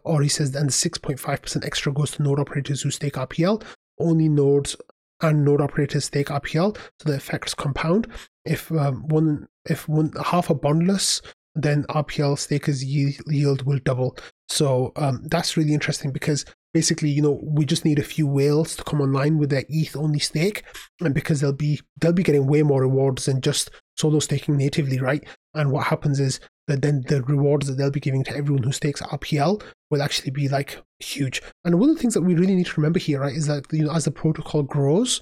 or 0.05 0.23
he 0.23 0.29
says, 0.29 0.55
and 0.55 0.71
6.5% 0.71 1.65
extra 1.65 1.93
goes 1.93 2.13
to 2.13 2.23
node 2.23 2.41
operators 2.41 2.83
who 2.83 2.91
stake 2.91 3.15
RPL. 3.15 3.63
Only 3.99 4.29
nodes 4.29 4.77
and 5.21 5.45
node 5.45 5.61
operators 5.61 6.05
stake 6.05 6.29
RPL, 6.29 6.77
so 6.77 7.09
the 7.09 7.17
effects 7.17 7.55
compound. 7.55 8.07
If 8.45 8.71
um, 8.73 9.07
one, 9.09 9.49
if 9.65 9.89
one 9.89 10.13
half 10.25 10.51
are 10.51 10.55
bondless, 10.55 11.21
then 11.55 11.85
RPL 11.85 12.39
stakers 12.39 12.85
yield 12.85 13.63
will 13.63 13.81
double. 13.85 14.17
So 14.49 14.93
um, 14.97 15.25
that's 15.25 15.57
really 15.57 15.75
interesting 15.75 16.13
because 16.13 16.45
basically, 16.73 17.11
you 17.11 17.21
know, 17.21 17.41
we 17.43 17.65
just 17.65 17.85
need 17.85 17.99
a 17.99 18.05
few 18.05 18.27
whales 18.27 18.77
to 18.77 18.85
come 18.85 19.01
online 19.01 19.39
with 19.39 19.51
their 19.51 19.65
ETH 19.69 19.97
only 19.97 20.21
stake, 20.21 20.63
and 21.01 21.15
because 21.15 21.41
they'll 21.41 21.53
be 21.53 21.81
they'll 22.01 22.13
be 22.13 22.23
getting 22.23 22.47
way 22.47 22.63
more 22.63 22.83
rewards 22.83 23.25
than 23.27 23.41
just 23.41 23.71
solo 23.97 24.21
staking 24.21 24.57
natively, 24.57 25.01
right? 25.01 25.27
And 25.59 25.73
what 25.73 25.89
happens 25.89 26.21
is 26.21 26.39
that 26.69 26.83
then 26.83 27.03
the 27.09 27.23
rewards 27.23 27.67
that 27.67 27.75
they'll 27.75 27.91
be 27.91 27.99
giving 27.99 28.23
to 28.25 28.37
everyone 28.37 28.63
who 28.63 28.71
stakes 28.71 29.03
RPL 29.03 29.61
will 29.91 30.03
actually 30.03 30.31
be 30.31 30.49
like 30.49 30.81
huge. 31.01 31.43
And 31.65 31.81
one 31.81 31.91
of 31.91 31.97
the 31.97 32.01
things 32.01 32.15
that 32.15 32.23
we 32.23 32.35
really 32.35 32.55
need 32.55 32.67
to 32.67 32.81
remember 32.81 33.01
here, 33.01 33.21
right, 33.21 33.35
is 33.35 33.49
that 33.49 33.65
you 33.73 33.85
know 33.85 33.93
as 33.93 34.05
the 34.05 34.13
protocol 34.13 34.63
grows, 34.63 35.21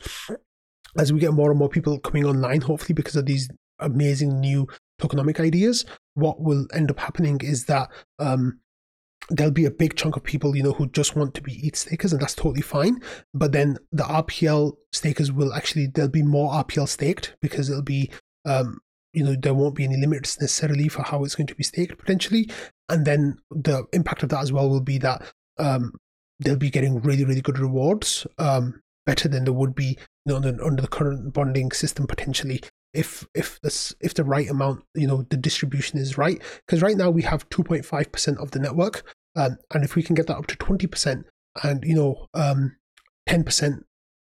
as 0.98 1.12
we 1.12 1.20
get 1.20 1.32
more 1.32 1.50
and 1.50 1.58
more 1.58 1.70
people 1.70 1.98
coming 1.98 2.26
online, 2.26 2.60
hopefully 2.60 2.94
because 2.94 3.16
of 3.16 3.24
these 3.24 3.48
amazing 3.78 4.40
new 4.40 4.68
tokenomic 5.00 5.40
ideas, 5.40 5.86
what 6.14 6.40
will 6.40 6.66
end 6.74 6.90
up 6.90 6.98
happening 6.98 7.40
is 7.42 7.64
that 7.64 7.90
um, 8.18 8.60
there'll 9.30 9.50
be 9.50 9.64
a 9.64 9.70
big 9.70 9.96
chunk 9.96 10.16
of 10.16 10.22
people, 10.22 10.54
you 10.54 10.62
know, 10.62 10.72
who 10.72 10.86
just 10.88 11.16
want 11.16 11.32
to 11.34 11.40
be 11.40 11.66
ETH 11.66 11.76
stakers, 11.76 12.12
and 12.12 12.20
that's 12.20 12.34
totally 12.34 12.60
fine. 12.60 13.00
But 13.32 13.52
then 13.52 13.78
the 13.90 14.04
RPL 14.04 14.74
stakers 14.92 15.32
will 15.32 15.54
actually 15.54 15.86
there'll 15.86 16.10
be 16.10 16.22
more 16.22 16.52
RPL 16.52 16.88
staked 16.88 17.36
because 17.40 17.70
it'll 17.70 17.82
be 17.82 18.10
um, 18.44 18.80
you 19.12 19.24
know 19.24 19.34
there 19.34 19.54
won't 19.54 19.74
be 19.74 19.84
any 19.84 19.96
limits 19.96 20.40
necessarily 20.40 20.88
for 20.88 21.02
how 21.02 21.24
it's 21.24 21.34
going 21.34 21.46
to 21.46 21.54
be 21.54 21.64
staked 21.64 21.98
potentially. 21.98 22.48
And 22.88 23.04
then 23.04 23.38
the 23.50 23.84
impact 23.92 24.22
of 24.22 24.28
that 24.30 24.42
as 24.42 24.52
well 24.52 24.68
will 24.68 24.80
be 24.80 24.98
that 24.98 25.22
um, 25.58 25.92
they'll 26.40 26.56
be 26.56 26.70
getting 26.70 27.00
really 27.00 27.24
really 27.24 27.40
good 27.40 27.58
rewards 27.58 28.26
um, 28.38 28.80
better 29.04 29.28
than 29.28 29.44
there 29.44 29.52
would 29.52 29.74
be 29.74 29.98
you 30.24 30.32
know 30.32 30.36
under 30.36 30.82
the 30.82 30.88
current 30.88 31.32
bonding 31.32 31.72
system 31.72 32.06
potentially 32.06 32.60
if 32.94 33.26
if 33.34 33.60
this 33.60 33.94
if 34.00 34.14
the 34.14 34.24
right 34.24 34.48
amount 34.48 34.82
you 34.94 35.06
know 35.06 35.26
the 35.30 35.36
distribution 35.36 35.98
is 35.98 36.18
right. 36.18 36.42
Because 36.66 36.82
right 36.82 36.96
now 36.96 37.10
we 37.10 37.22
have 37.22 37.48
2.5% 37.50 38.42
of 38.42 38.50
the 38.50 38.58
network 38.58 39.14
um, 39.36 39.58
and 39.72 39.84
if 39.84 39.94
we 39.94 40.02
can 40.02 40.14
get 40.14 40.26
that 40.26 40.36
up 40.36 40.46
to 40.46 40.56
20% 40.56 41.24
and 41.62 41.84
you 41.84 41.94
know 41.94 42.26
um, 42.34 42.76
10% 43.28 43.82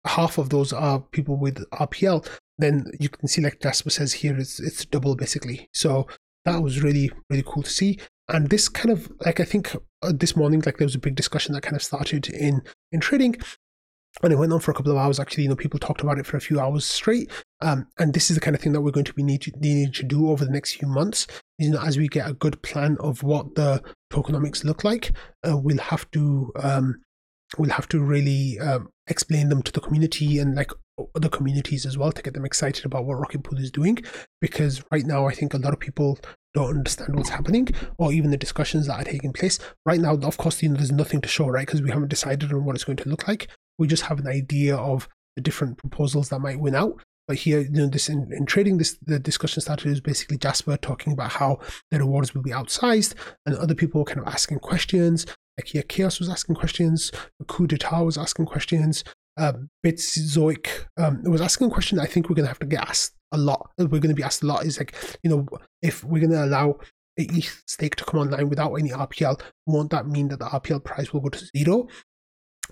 half 0.06 0.38
of 0.38 0.50
those 0.50 0.72
are 0.72 1.00
people 1.00 1.36
with 1.36 1.68
RPL, 1.70 2.26
then 2.60 2.86
you 2.98 3.08
can 3.08 3.28
see 3.28 3.40
like 3.42 3.60
Jasper 3.60 3.90
says 3.90 4.12
here, 4.14 4.36
it's 4.36 4.60
it's 4.60 4.84
double 4.84 5.16
basically. 5.16 5.68
So 5.72 6.06
that 6.44 6.62
was 6.62 6.82
really 6.82 7.10
really 7.28 7.44
cool 7.46 7.62
to 7.62 7.70
see. 7.70 7.98
and 8.32 8.48
this 8.48 8.68
kind 8.68 8.90
of 8.92 9.10
like 9.24 9.40
I 9.40 9.44
think 9.44 9.74
uh, 10.02 10.12
this 10.14 10.36
morning 10.36 10.62
like 10.64 10.78
there 10.78 10.86
was 10.86 10.94
a 10.94 11.00
big 11.00 11.14
discussion 11.14 11.52
that 11.54 11.62
kind 11.62 11.76
of 11.76 11.82
started 11.82 12.28
in 12.28 12.62
in 12.92 13.00
trading 13.00 13.36
and 14.22 14.32
it 14.32 14.36
went 14.36 14.52
on 14.52 14.60
for 14.60 14.70
a 14.70 14.74
couple 14.74 14.92
of 14.92 14.98
hours 14.98 15.20
actually 15.20 15.44
you 15.44 15.48
know 15.48 15.56
people 15.56 15.78
talked 15.78 16.00
about 16.00 16.18
it 16.18 16.26
for 16.26 16.36
a 16.36 16.40
few 16.40 16.58
hours 16.60 16.84
straight 16.84 17.30
um, 17.60 17.86
and 17.98 18.14
this 18.14 18.30
is 18.30 18.36
the 18.36 18.40
kind 18.40 18.56
of 18.56 18.62
thing 18.62 18.72
that 18.72 18.80
we're 18.80 18.90
going 18.90 19.04
to 19.04 19.14
be 19.14 19.22
need 19.22 19.42
to, 19.42 19.52
needing 19.58 19.92
to 19.92 20.02
do 20.02 20.30
over 20.30 20.44
the 20.44 20.50
next 20.50 20.76
few 20.76 20.88
months 20.88 21.26
you 21.58 21.70
know 21.70 21.80
as 21.80 21.98
we 21.98 22.08
get 22.08 22.28
a 22.28 22.34
good 22.34 22.60
plan 22.62 22.96
of 23.00 23.22
what 23.22 23.54
the 23.54 23.82
tokenomics 24.12 24.64
look 24.64 24.84
like 24.84 25.12
uh, 25.48 25.56
we'll 25.56 25.78
have 25.78 26.10
to 26.10 26.52
um, 26.56 27.00
we'll 27.58 27.70
have 27.70 27.88
to 27.88 28.00
really 28.00 28.58
um, 28.60 28.88
explain 29.06 29.48
them 29.48 29.62
to 29.62 29.72
the 29.72 29.80
community 29.80 30.38
and 30.38 30.54
like 30.54 30.72
other 31.14 31.28
communities 31.28 31.86
as 31.86 31.96
well 31.96 32.12
to 32.12 32.22
get 32.22 32.34
them 32.34 32.44
excited 32.44 32.84
about 32.84 33.04
what 33.04 33.14
rocket 33.14 33.42
pool 33.42 33.58
is 33.58 33.70
doing 33.70 33.98
because 34.40 34.82
right 34.92 35.04
now 35.04 35.26
i 35.26 35.32
think 35.32 35.54
a 35.54 35.58
lot 35.58 35.72
of 35.72 35.80
people 35.80 36.18
don't 36.54 36.78
understand 36.78 37.14
what's 37.14 37.28
happening 37.28 37.68
or 37.98 38.12
even 38.12 38.30
the 38.30 38.36
discussions 38.36 38.86
that 38.86 39.00
are 39.00 39.04
taking 39.04 39.32
place. 39.32 39.58
Right 39.86 40.00
now 40.00 40.14
of 40.14 40.36
course 40.36 40.62
you 40.62 40.68
know 40.68 40.76
there's 40.76 40.92
nothing 40.92 41.20
to 41.20 41.28
show 41.28 41.48
right? 41.48 41.66
Because 41.66 41.82
we 41.82 41.90
haven't 41.90 42.08
decided 42.08 42.52
on 42.52 42.64
what 42.64 42.74
it's 42.74 42.84
going 42.84 42.96
to 42.96 43.08
look 43.08 43.28
like. 43.28 43.48
We 43.78 43.86
just 43.86 44.04
have 44.04 44.18
an 44.18 44.26
idea 44.26 44.76
of 44.76 45.08
the 45.36 45.42
different 45.42 45.78
proposals 45.78 46.28
that 46.30 46.40
might 46.40 46.60
win 46.60 46.74
out. 46.74 47.00
But 47.28 47.38
here, 47.38 47.60
you 47.60 47.70
know, 47.70 47.86
this 47.86 48.08
in, 48.08 48.28
in 48.32 48.44
trading, 48.44 48.78
this 48.78 48.98
the 49.06 49.20
discussion 49.20 49.60
started 49.60 49.86
is 49.86 50.00
basically 50.00 50.36
Jasper 50.36 50.76
talking 50.76 51.12
about 51.12 51.30
how 51.30 51.60
the 51.90 52.00
rewards 52.00 52.34
will 52.34 52.42
be 52.42 52.50
outsized, 52.50 53.14
and 53.46 53.54
other 53.54 53.74
people 53.74 54.04
kind 54.04 54.18
of 54.18 54.26
asking 54.26 54.58
questions. 54.58 55.26
Like 55.56 55.68
here, 55.68 55.82
Chaos 55.82 56.18
was 56.18 56.28
asking 56.28 56.56
questions, 56.56 57.12
Coup 57.46 57.68
d'etat 57.68 58.02
was 58.02 58.18
asking 58.18 58.46
questions, 58.46 59.04
Bits 59.82 60.18
Zoic 60.18 60.68
um, 60.96 61.22
was 61.24 61.40
asking 61.40 61.68
a 61.68 61.70
question 61.70 61.98
I 61.98 62.06
think 62.06 62.28
we're 62.28 62.36
going 62.36 62.44
to 62.44 62.50
have 62.50 62.58
to 62.60 62.66
get 62.66 62.88
asked 62.88 63.14
a 63.32 63.38
lot. 63.38 63.70
We're 63.78 63.86
going 63.86 64.08
to 64.08 64.14
be 64.14 64.22
asked 64.22 64.42
a 64.42 64.46
lot 64.46 64.64
is 64.64 64.78
like, 64.78 64.94
you 65.22 65.30
know, 65.30 65.46
if 65.82 66.04
we're 66.04 66.20
going 66.20 66.32
to 66.32 66.44
allow 66.44 66.78
a 67.18 67.22
ETH 67.22 67.62
stake 67.66 67.96
to 67.96 68.04
come 68.04 68.20
online 68.20 68.48
without 68.48 68.74
any 68.74 68.90
RPL, 68.90 69.40
won't 69.66 69.90
that 69.90 70.06
mean 70.06 70.28
that 70.28 70.38
the 70.38 70.46
RPL 70.46 70.84
price 70.84 71.12
will 71.12 71.20
go 71.20 71.28
to 71.28 71.50
zero? 71.56 71.88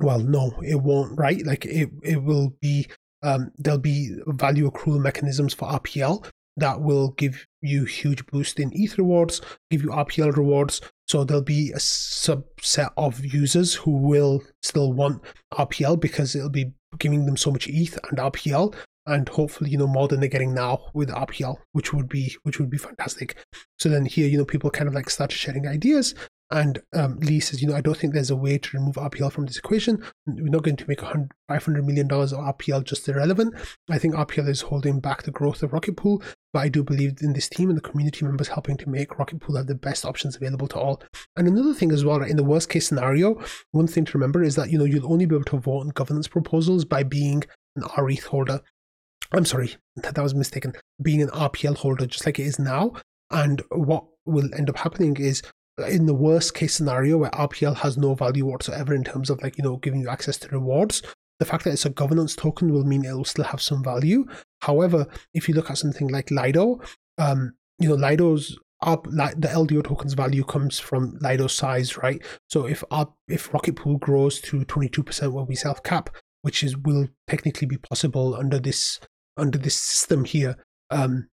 Well, 0.01 0.21
no, 0.21 0.53
it 0.63 0.77
won't, 0.77 1.19
right? 1.19 1.45
Like 1.45 1.65
it, 1.65 1.91
it 2.03 2.23
will 2.23 2.55
be, 2.61 2.89
um, 3.23 3.51
there'll 3.59 3.81
be 3.81 4.17
value 4.27 4.71
accrual 4.71 5.01
mechanisms 5.01 5.55
for 5.55 5.69
RPL 5.69 6.31
that 6.59 6.81
will 6.81 7.11
give 7.13 7.47
you 7.63 7.85
huge 7.85 8.27
boost 8.27 8.61
in 8.61 8.71
ETH 8.75 8.99
rewards, 8.99 9.41
give 9.71 9.83
you 9.83 9.89
RPL 9.89 10.37
rewards, 10.37 10.81
so 11.07 11.25
there'll 11.25 11.43
be 11.43 11.71
a 11.71 11.79
subset 11.79 12.91
of 12.97 13.25
users 13.25 13.75
who 13.75 13.93
will 13.93 14.43
still 14.63 14.93
want 14.93 15.23
RPL 15.55 15.99
because 15.99 16.37
it'll 16.37 16.51
be 16.51 16.73
giving 16.99 17.27
them 17.27 17.37
so 17.37 17.51
much 17.51 17.69
ETH 17.69 17.99
and 18.11 18.19
RPL, 18.19 18.75
and 19.07 19.29
hopefully 19.29 19.71
you 19.71 19.79
know 19.79 19.87
more 19.87 20.07
than 20.09 20.21
they're 20.21 20.29
getting 20.29 20.55
now 20.55 20.91
with 20.95 21.09
RPL, 21.09 21.57
which 21.73 21.93
would 21.93 22.09
be 22.09 22.37
which 22.43 22.59
would 22.59 22.71
be 22.71 22.79
fantastic. 22.79 23.37
So 23.79 23.89
then 23.89 24.05
here 24.05 24.29
you 24.29 24.39
know 24.39 24.45
people 24.45 24.71
kind 24.71 24.89
of 24.89 24.95
like 24.95 25.11
started 25.11 25.37
sharing 25.37 25.67
ideas, 25.67 26.15
and 26.51 26.81
um, 26.95 27.19
Lee 27.21 27.41
says, 27.41 27.61
you 27.61 27.69
know, 27.69 27.77
I 27.77 27.83
don't 27.83 27.97
think 27.97 28.15
there's 28.15 28.31
a 28.31 28.37
way 28.37 28.57
to 28.57 28.77
remove 28.77 28.95
RPL 28.95 29.31
from 29.31 29.45
this 29.45 29.59
equation. 29.59 30.03
We're 30.27 30.49
not 30.49 30.63
going 30.63 30.77
to 30.77 30.89
make 30.89 31.01
$500 31.01 31.29
million 31.85 32.11
of 32.11 32.31
RPL 32.31 32.85
just 32.85 33.07
irrelevant. 33.07 33.55
I 33.91 33.99
think 33.99 34.15
RPL 34.15 34.49
is 34.49 34.63
holding 34.63 34.99
back 35.01 35.23
the 35.23 35.31
growth 35.31 35.63
of 35.63 35.75
Rocket 35.75 35.97
Pool, 35.99 36.23
but 36.55 36.61
I 36.61 36.71
do 36.71 36.83
believe 36.83 37.19
in 37.21 37.35
this 37.35 37.51
team 37.51 37.69
and 37.69 37.77
the 37.77 37.83
community 37.83 38.25
members 38.25 38.49
helping 38.49 38.79
to 38.79 38.89
make 38.89 39.19
Rocket 39.19 39.41
Pool 39.41 39.57
have 39.57 39.67
the 39.67 39.75
best 39.75 40.07
options 40.07 40.37
available 40.37 40.69
to 40.69 40.79
all. 40.79 41.03
And 41.37 41.47
another 41.47 41.75
thing 41.75 41.93
as 41.93 42.05
well, 42.05 42.21
right, 42.21 42.31
in 42.31 42.39
the 42.39 42.45
worst 42.45 42.71
case 42.71 42.89
scenario, 42.89 43.43
one 43.73 43.87
thing 43.87 44.07
to 44.07 44.17
remember 44.17 44.43
is 44.43 44.55
that, 44.55 44.71
you 44.71 44.79
know, 44.79 44.87
you'll 44.87 45.13
only 45.13 45.27
be 45.27 45.35
able 45.35 45.45
to 45.45 45.59
vote 45.59 45.81
on 45.81 45.89
governance 45.91 46.29
proposals 46.29 46.87
by 46.87 47.03
being 47.03 47.45
an 47.77 47.85
RETH 47.99 48.25
holder. 48.25 48.63
I'm 49.33 49.45
sorry, 49.45 49.77
that 49.97 50.17
was 50.17 50.35
mistaken. 50.35 50.73
Being 51.03 51.21
an 51.21 51.29
RPL 51.29 51.77
holder, 51.77 52.07
just 52.07 52.25
like 52.25 52.39
it 52.39 52.47
is 52.47 52.59
now. 52.59 52.95
And 53.31 53.61
what 53.71 54.07
will 54.25 54.49
end 54.55 54.71
up 54.71 54.79
happening 54.79 55.19
is 55.19 55.43
in 55.87 56.07
the 56.07 56.15
worst 56.15 56.55
case 56.55 56.75
scenario 56.75 57.19
where 57.19 57.31
RPL 57.31 57.77
has 57.77 57.97
no 57.97 58.15
value 58.15 58.47
whatsoever 58.47 58.95
in 58.95 59.05
terms 59.05 59.31
of 59.31 59.41
like, 59.43 59.57
you 59.59 59.65
know, 59.65 59.77
giving 59.77 60.01
you 60.01 60.09
access 60.09 60.37
to 60.39 60.49
rewards, 60.49 61.03
the 61.39 61.45
fact 61.45 61.65
that 61.65 61.73
it's 61.73 61.87
a 61.87 61.91
governance 61.91 62.35
token 62.35 62.73
will 62.73 62.85
mean 62.85 63.05
it 63.05 63.13
will 63.13 63.25
still 63.25 63.45
have 63.45 63.63
some 63.63 63.83
value. 63.83 64.27
However, 64.63 65.07
if 65.35 65.49
you 65.49 65.55
look 65.55 65.71
at 65.71 65.79
something 65.79 66.09
like 66.09 66.31
Lido, 66.31 66.81
um, 67.19 67.55
you 67.79 67.89
know, 67.89 67.95
Lido's 67.95 68.59
up 68.83 69.07
like 69.11 69.41
the 69.41 69.49
LDO 69.49 69.85
token's 69.85 70.15
value 70.15 70.45
comes 70.45 70.79
from 70.79 71.19
Lido 71.21 71.47
size, 71.47 71.97
right? 71.97 72.23
So 72.49 72.67
if 72.67 72.83
our, 72.91 73.13
if 73.29 73.53
Rocket 73.53 73.77
Pool 73.77 73.99
grows 73.99 74.41
to 74.43 74.61
22% 74.61 75.33
where 75.33 75.45
we 75.45 75.55
self 75.55 75.83
cap, 75.83 76.11
which 76.43 76.63
is 76.63 76.77
will 76.77 77.09
technically 77.27 77.67
be 77.67 77.79
possible 77.79 78.35
under 78.35 78.59
this 78.59 79.01
under 79.37 79.59
this 79.59 79.77
system 79.77 80.25
here, 80.25 80.57
um, 80.91 81.29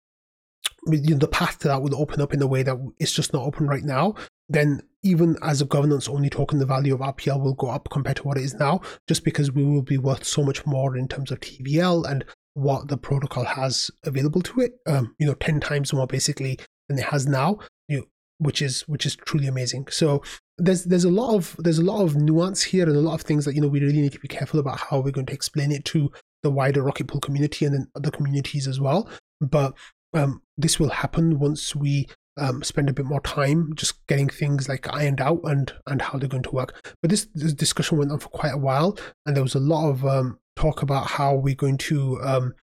you 0.87 1.13
know, 1.13 1.19
the 1.19 1.29
path 1.29 1.59
to 1.61 1.69
that 1.69 1.83
will 1.83 1.97
open 1.97 2.21
up 2.21 2.33
in 2.33 2.43
a 2.43 2.47
way 2.47 2.63
that 2.63 2.77
it's 2.99 3.13
just 3.13 3.33
not 3.33 3.45
open 3.45 3.67
right 3.67 3.85
now, 3.85 4.15
then 4.49 4.81
even 5.03 5.37
as 5.43 5.61
a 5.61 5.67
governance 5.67 6.09
only 6.09 6.29
token, 6.29 6.59
the 6.59 6.67
value 6.67 6.95
of 6.95 7.01
RPL 7.01 7.41
will 7.41 7.55
go 7.55 7.69
up 7.69 7.89
compared 7.91 8.17
to 8.19 8.23
what 8.25 8.37
it 8.37 8.45
is 8.45 8.55
now, 8.55 8.81
just 9.09 9.25
because 9.25 9.53
we 9.53 9.65
will 9.65 9.83
be 9.83 9.99
worth 9.99 10.25
so 10.25 10.43
much 10.43 10.67
more 10.67 10.97
in 10.97 11.09
terms 11.09 11.31
of 11.31 11.41
TVL 11.41 12.11
and 12.11 12.25
what 12.55 12.89
the 12.89 12.97
protocol 12.97 13.45
has 13.45 13.91
available 14.05 14.43
to 14.43 14.61
it. 14.61 14.73
Um, 14.87 15.15
you 15.19 15.27
know, 15.27 15.35
ten 15.35 15.61
times 15.61 15.93
more 15.93 16.07
basically 16.07 16.59
than 16.89 16.99
it 16.99 17.05
has 17.07 17.27
now. 17.27 17.59
You 17.89 17.99
know, 17.99 18.05
which 18.39 18.61
is 18.61 18.83
which 18.83 19.07
is 19.07 19.17
truly 19.17 19.47
amazing. 19.47 19.87
So 19.89 20.23
there's 20.59 20.85
there's 20.85 21.05
a 21.05 21.11
lot 21.11 21.35
of 21.35 21.57
there's 21.59 21.79
a 21.79 21.85
lot 21.85 22.03
of 22.03 22.17
nuance 22.17 22.63
here 22.63 22.87
and 22.87 22.97
a 22.97 23.01
lot 23.01 23.15
of 23.15 23.23
things 23.23 23.45
that 23.45 23.55
you 23.55 23.61
know 23.61 23.69
we 23.69 23.81
really 23.81 24.01
need 24.01 24.13
to 24.13 24.21
be 24.21 24.29
careful 24.29 24.61
about 24.61 24.81
how 24.81 25.01
we're 25.01 25.13
going 25.13 25.27
to 25.27 25.33
explain 25.35 25.73
it 25.73 25.85
to 25.87 26.11
the 26.43 26.51
wider 26.51 26.83
Rocket 26.83 27.07
Pool 27.07 27.21
community 27.21 27.65
and 27.65 27.75
then 27.75 27.89
other 27.95 28.11
communities 28.11 28.67
as 28.67 28.81
well. 28.81 29.09
But 29.41 29.75
um, 30.15 30.43
this 30.57 30.79
will 30.79 30.91
happen 30.91 31.39
once 31.39 31.75
we 31.75 32.07
um, 32.37 32.63
spend 32.63 32.89
a 32.89 32.93
bit 32.93 33.05
more 33.05 33.21
time 33.21 33.73
just 33.75 34.07
getting 34.07 34.29
things 34.29 34.69
like 34.69 34.93
ironed 34.93 35.21
out 35.21 35.41
and 35.45 35.73
and 35.87 36.03
how 36.03 36.19
they're 36.19 36.29
going 36.29 36.43
to 36.45 36.51
work. 36.51 36.95
But 37.03 37.11
this, 37.11 37.29
this 37.35 37.53
discussion 37.53 37.99
went 37.99 38.13
on 38.13 38.19
for 38.19 38.29
quite 38.29 38.55
a 38.55 38.59
while, 38.59 38.99
and 39.27 39.37
there 39.37 39.43
was 39.43 39.55
a 39.55 39.61
lot 39.61 39.89
of 39.91 40.05
um, 40.07 40.39
talk 40.57 40.83
about 40.83 41.07
how 41.07 41.35
we're 41.35 41.55
going 41.55 41.79
to 41.79 42.21
um, 42.23 42.55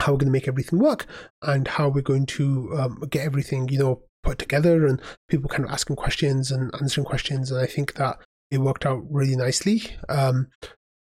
how 0.00 0.12
we're 0.12 0.18
going 0.18 0.28
to 0.28 0.32
make 0.32 0.48
everything 0.48 0.78
work 0.78 1.06
and 1.42 1.66
how 1.66 1.88
we're 1.88 2.02
going 2.02 2.26
to 2.26 2.70
um, 2.78 3.02
get 3.10 3.24
everything 3.24 3.68
you 3.68 3.78
know 3.78 4.02
put 4.22 4.38
together 4.38 4.86
and 4.86 5.00
people 5.28 5.48
kind 5.48 5.64
of 5.64 5.70
asking 5.70 5.96
questions 5.96 6.50
and 6.50 6.70
answering 6.80 7.04
questions 7.04 7.50
and 7.50 7.60
i 7.60 7.66
think 7.66 7.94
that 7.94 8.18
it 8.50 8.58
worked 8.58 8.84
out 8.84 9.02
really 9.10 9.36
nicely 9.36 9.96
um, 10.08 10.48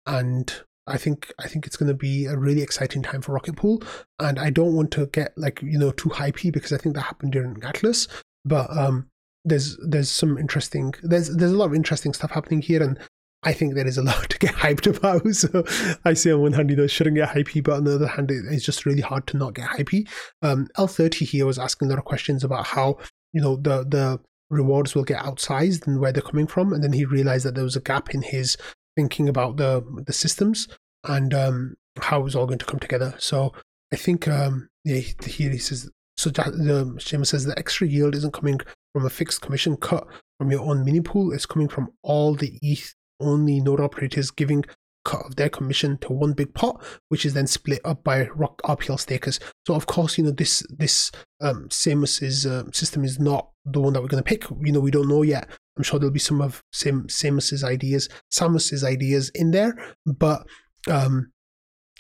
and 0.07 0.63
I 0.87 0.99
think 0.99 1.33
I 1.39 1.47
think 1.47 1.67
it's 1.67 1.77
going 1.77 1.89
to 1.89 1.95
be 1.95 2.27
a 2.27 2.37
really 2.37 2.63
exciting 2.63 3.03
time 3.03 3.23
for 3.23 3.33
Rocket 3.33 3.57
Pool, 3.57 3.83
and 4.19 4.39
I 4.39 4.51
don't 4.51 4.75
want 4.75 4.91
to 4.93 5.07
get 5.07 5.33
like 5.37 5.63
you 5.63 5.79
know 5.79 5.93
too 5.93 6.09
hypey 6.09 6.53
because 6.53 6.73
I 6.73 6.79
think 6.79 6.95
that 6.95 7.03
happened 7.03 7.33
during 7.33 7.63
Atlas. 7.63 8.09
But 8.45 8.77
um, 8.77 9.09
there's 9.45 9.77
there's 9.87 10.11
some 10.11 10.39
interesting 10.39 10.95
there's 11.03 11.35
there's 11.35 11.53
a 11.53 11.57
lot 11.57 11.67
of 11.67 11.75
interesting 11.75 12.13
stuff 12.13 12.33
happening 12.33 12.63
here, 12.63 12.83
and 12.83 12.99
I 13.45 13.53
think 13.53 13.75
there 13.75 13.87
is 13.87 13.99
a 13.99 14.03
lot 14.11 14.31
to 14.31 14.39
get 14.39 14.55
hyped 14.55 14.87
about. 14.97 15.33
So 15.35 15.65
I 16.05 16.15
say 16.15 16.33
on 16.33 16.41
one 16.41 16.53
hand, 16.53 16.71
you 16.71 16.77
know, 16.77 16.87
shouldn't 16.87 17.17
get 17.17 17.29
hypey, 17.29 17.63
but 17.63 17.75
on 17.75 17.85
the 17.85 17.95
other 17.95 18.09
hand, 18.09 18.31
it's 18.31 18.65
just 18.65 18.87
really 18.87 19.03
hard 19.03 19.27
to 19.29 19.37
not 19.37 19.55
get 19.55 19.69
hypey. 19.69 20.09
Um, 20.43 20.69
L30 20.77 21.27
here 21.27 21.47
was 21.47 21.59
asking 21.59 21.87
a 21.87 21.91
lot 21.91 21.99
of 21.99 22.05
questions 22.05 22.43
about 22.43 22.67
how 22.67 22.99
you 23.33 23.41
know 23.41 23.57
the 23.57 23.85
the 23.85 24.21
rewards 24.51 24.95
will 24.95 25.05
get 25.05 25.23
outsized 25.23 25.87
and 25.87 26.01
where 26.01 26.13
they're 26.13 26.23
coming 26.23 26.49
from, 26.49 26.73
and 26.73 26.83
then 26.83 26.93
he 26.93 27.05
realized 27.05 27.45
that 27.47 27.55
there 27.55 27.65
was 27.65 27.77
a 27.77 27.81
gap 27.81 28.11
in 28.15 28.23
his 28.23 28.57
thinking 28.97 29.29
about 29.29 29.57
the 29.57 29.85
the 30.07 30.13
systems 30.13 30.69
and 31.05 31.35
um, 31.35 31.75
how 32.01 32.25
it's 32.25 32.35
all 32.35 32.47
going 32.47 32.59
to 32.59 32.65
come 32.65 32.81
together. 32.81 33.15
So 33.19 33.53
I 33.93 33.97
think 33.97 34.29
um, 34.29 34.69
yeah, 34.85 35.01
here 35.25 35.51
he 35.51 35.59
says 35.59 35.91
so. 36.17 36.31
The 36.31 36.95
Seamus 36.99 37.29
says 37.29 37.45
the 37.45 37.59
extra 37.59 37.87
yield 37.87 38.15
isn't 38.15 38.33
coming 38.33 38.61
from 38.93 39.07
a 39.07 39.11
fixed 39.11 39.41
commission 39.41 39.77
cut 39.77 40.07
from 40.39 40.51
your 40.51 40.63
own 40.63 40.85
mini 40.85 41.01
pool. 41.01 41.33
It's 41.33 41.47
coming 41.47 41.69
from 41.69 41.93
all 42.03 42.35
the 42.35 42.59
ETH 42.63 42.95
only 43.21 43.61
node 43.61 43.81
operators 43.81 44.31
giving 44.31 44.65
cut 45.05 45.27
of 45.27 45.37
their 45.37 45.49
commission 45.49 45.99
to 45.99 46.13
one 46.13 46.33
big 46.33 46.55
pot, 46.55 46.83
which 47.09 47.25
is 47.27 47.35
then 47.35 47.47
split 47.47 47.81
up 47.85 48.05
by 48.05 48.29
Rock 48.29 48.61
RPL 48.63 48.99
stakers. 48.99 49.41
So 49.67 49.75
of 49.75 49.87
course, 49.87 50.19
you 50.19 50.25
know 50.25 50.31
this 50.31 50.65
this 50.71 51.11
um, 51.41 51.69
Seamus's 51.69 52.47
uh, 52.47 52.71
system 52.73 53.05
is 53.05 53.19
not 53.19 53.51
the 53.65 53.81
one 53.81 53.93
that 53.93 54.03
we're 54.03 54.09
going 54.09 54.23
to 54.23 54.29
pick. 54.29 54.45
You 54.51 54.73
know, 54.73 54.81
we 54.81 54.91
don't 54.91 55.09
know 55.09 55.23
yet. 55.23 55.49
I'm 55.77 55.83
sure 55.83 55.99
there'll 55.99 56.13
be 56.13 56.19
some 56.19 56.41
of 56.41 56.63
Sam, 56.73 57.07
Samus's 57.09 57.65
ideas, 57.65 58.09
Samus's 58.31 58.85
ideas 58.85 59.31
in 59.35 59.53
there, 59.53 59.75
but 60.05 60.47
um, 60.91 61.33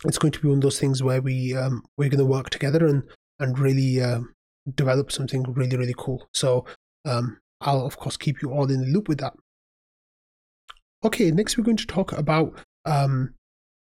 it's 0.04 0.18
going 0.18 0.32
to 0.32 0.40
be 0.40 0.48
one 0.48 0.58
of 0.58 0.62
those 0.62 0.80
things 0.80 1.02
where 1.02 1.22
we 1.22 1.56
um, 1.56 1.82
we're 1.96 2.10
going 2.10 2.18
to 2.18 2.26
work 2.26 2.50
together 2.50 2.86
and 2.86 3.02
and 3.38 3.58
really 3.58 4.00
uh, 4.00 4.20
develop 4.74 5.10
something 5.10 5.44
really 5.54 5.76
really 5.76 5.94
cool. 5.96 6.28
So 6.34 6.64
um, 7.04 7.38
I'll 7.60 7.86
of 7.86 7.96
course 7.96 8.16
keep 8.16 8.42
you 8.42 8.50
all 8.50 8.70
in 8.70 8.80
the 8.80 8.86
loop 8.86 9.08
with 9.08 9.18
that. 9.18 9.34
Okay, 11.04 11.30
next 11.30 11.56
we're 11.56 11.64
going 11.64 11.76
to 11.78 11.86
talk 11.86 12.12
about 12.12 12.54
um, 12.84 13.34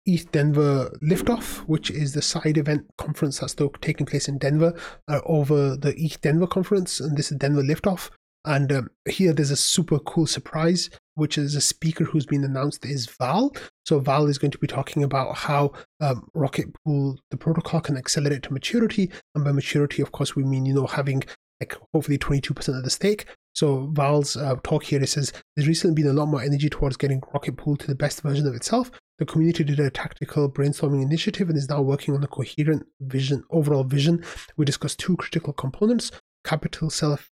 ETH 0.06 0.32
Denver 0.32 0.90
Liftoff, 1.04 1.60
which 1.60 1.92
is 1.92 2.14
the 2.14 2.22
side 2.22 2.58
event 2.58 2.86
conference 2.98 3.40
that's 3.40 3.56
taking 3.82 4.06
place 4.06 4.28
in 4.28 4.38
Denver 4.38 4.74
uh, 5.08 5.20
over 5.26 5.76
the 5.76 5.94
ETH 5.98 6.20
Denver 6.22 6.48
conference, 6.48 7.00
and 7.00 7.18
this 7.18 7.32
is 7.32 7.38
Denver 7.38 7.62
Liftoff. 7.62 8.10
And 8.48 8.72
um, 8.72 8.90
here 9.10 9.34
there's 9.34 9.52
a 9.52 9.58
super 9.58 10.00
cool 10.00 10.26
surprise, 10.26 10.90
which 11.16 11.38
is 11.38 11.54
a 11.54 11.62
speaker 11.62 12.06
who's 12.06 12.26
been 12.26 12.46
announced 12.46 12.86
is 12.86 13.06
Val. 13.20 13.54
So 13.86 14.00
Val 14.00 14.28
is 14.28 14.38
going 14.38 14.52
to 14.52 14.58
be 14.58 14.68
talking 14.68 15.04
about 15.04 15.36
how 15.36 15.74
um, 16.00 16.30
Rocket 16.34 16.68
Pool, 16.86 17.20
the 17.30 17.36
protocol, 17.36 17.82
can 17.82 17.98
accelerate 17.98 18.44
to 18.44 18.54
maturity. 18.54 19.12
And 19.36 19.44
by 19.44 19.52
maturity, 19.52 20.02
of 20.02 20.14
course, 20.14 20.34
we 20.34 20.46
mean 20.46 20.66
you 20.66 20.74
know 20.74 20.88
having 20.88 21.24
like 21.60 21.76
hopefully 21.94 22.18
22% 22.18 22.78
of 22.78 22.84
the 22.86 22.90
stake. 22.90 23.26
So 23.54 23.90
Val's 23.92 24.38
uh, 24.38 24.56
talk 24.64 24.84
here 24.84 25.02
it 25.02 25.10
says 25.10 25.34
there's 25.56 25.68
recently 25.68 26.02
been 26.02 26.12
a 26.12 26.14
lot 26.14 26.28
more 26.28 26.42
energy 26.42 26.70
towards 26.70 26.96
getting 26.96 27.22
Rocket 27.34 27.58
Pool 27.58 27.76
to 27.78 27.88
the 27.88 27.96
best 27.96 28.22
version 28.22 28.48
of 28.48 28.56
itself. 28.56 28.92
The 29.20 29.26
community 29.26 29.66
did 29.66 29.80
a 29.80 29.90
tactical 29.90 30.50
brainstorming 30.50 31.02
initiative 31.02 31.50
and 31.50 31.58
is 31.58 31.68
now 31.68 31.82
working 31.82 32.14
on 32.14 32.24
a 32.24 32.28
coherent 32.28 32.86
vision, 33.02 33.44
overall 33.50 33.84
vision. 33.84 34.24
We 34.56 34.64
discussed 34.64 35.00
two 35.00 35.18
critical 35.18 35.52
components: 35.52 36.12
capital 36.46 36.90
self, 36.90 37.30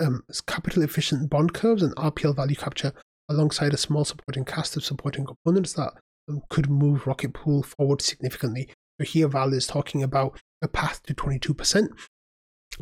um, 0.00 0.24
capital 0.46 0.82
efficient 0.82 1.30
bond 1.30 1.54
curves 1.54 1.82
and 1.82 1.94
RPL 1.96 2.36
value 2.36 2.56
capture, 2.56 2.92
alongside 3.28 3.72
a 3.72 3.78
small 3.78 4.04
supporting 4.04 4.44
cast 4.44 4.76
of 4.76 4.84
supporting 4.84 5.24
components 5.24 5.72
that 5.74 5.92
um, 6.28 6.42
could 6.48 6.68
move 6.68 7.06
Rocket 7.06 7.32
Pool 7.32 7.62
forward 7.62 8.02
significantly. 8.02 8.68
So 9.00 9.04
here 9.04 9.28
Val 9.28 9.52
is 9.52 9.66
talking 9.66 10.02
about 10.02 10.38
a 10.62 10.68
path 10.68 11.02
to 11.04 11.14
22%. 11.14 11.88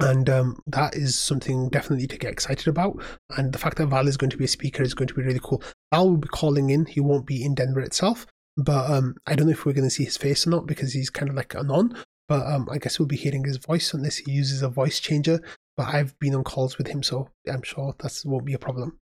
And 0.01 0.29
um, 0.31 0.61
that 0.67 0.95
is 0.95 1.19
something 1.19 1.71
definitely 1.71 2.07
to 2.09 2.19
get 2.19 2.31
excited 2.31 2.69
about. 2.69 3.03
And 3.37 3.53
the 3.53 3.59
fact 3.59 3.79
that 3.79 3.87
Val 3.87 4.07
is 4.07 4.17
going 4.17 4.31
to 4.31 4.37
be 4.37 4.45
a 4.45 4.49
speaker 4.49 4.83
is 4.83 4.95
going 4.95 5.09
to 5.09 5.15
be 5.15 5.23
really 5.23 5.41
cool. 5.43 5.63
Val 5.93 6.11
will 6.11 6.19
be 6.19 6.29
calling 6.29 6.71
in. 6.71 6.87
He 6.87 7.01
won't 7.01 7.27
be 7.27 7.45
in 7.45 7.55
Denver 7.55 7.81
itself. 7.81 8.27
But 8.57 8.91
um, 8.91 9.15
I 9.27 9.35
don't 9.35 9.47
know 9.47 9.53
if 9.53 9.65
we're 9.65 9.73
going 9.73 9.89
to 9.89 9.95
see 9.95 10.05
his 10.05 10.17
face 10.17 10.47
or 10.47 10.51
not 10.51 10.67
because 10.67 10.93
he's 10.93 11.11
kind 11.11 11.29
of 11.29 11.37
like 11.37 11.55
a 11.55 11.63
non. 11.63 11.97
But 12.29 12.47
um, 12.47 12.69
I 12.71 12.79
guess 12.79 12.99
we'll 12.99 13.09
be 13.09 13.17
hearing 13.17 13.45
his 13.45 13.57
voice 13.57 13.95
unless 13.95 14.19
he 14.19 14.33
uses 14.33 14.63
a 14.63 14.69
voice 14.69 15.01
changer. 15.01 15.41
But 15.77 15.95
I've 15.95 16.19
been 16.19 16.35
on 16.35 16.45
calls 16.45 16.77
with 16.77 16.89
him, 16.89 17.03
so 17.03 17.31
I'm 17.51 17.63
sure 17.63 17.95
that 17.99 18.21
won't 18.25 18.45
be 18.45 18.55
a 18.55 18.59
problem. 18.59 18.99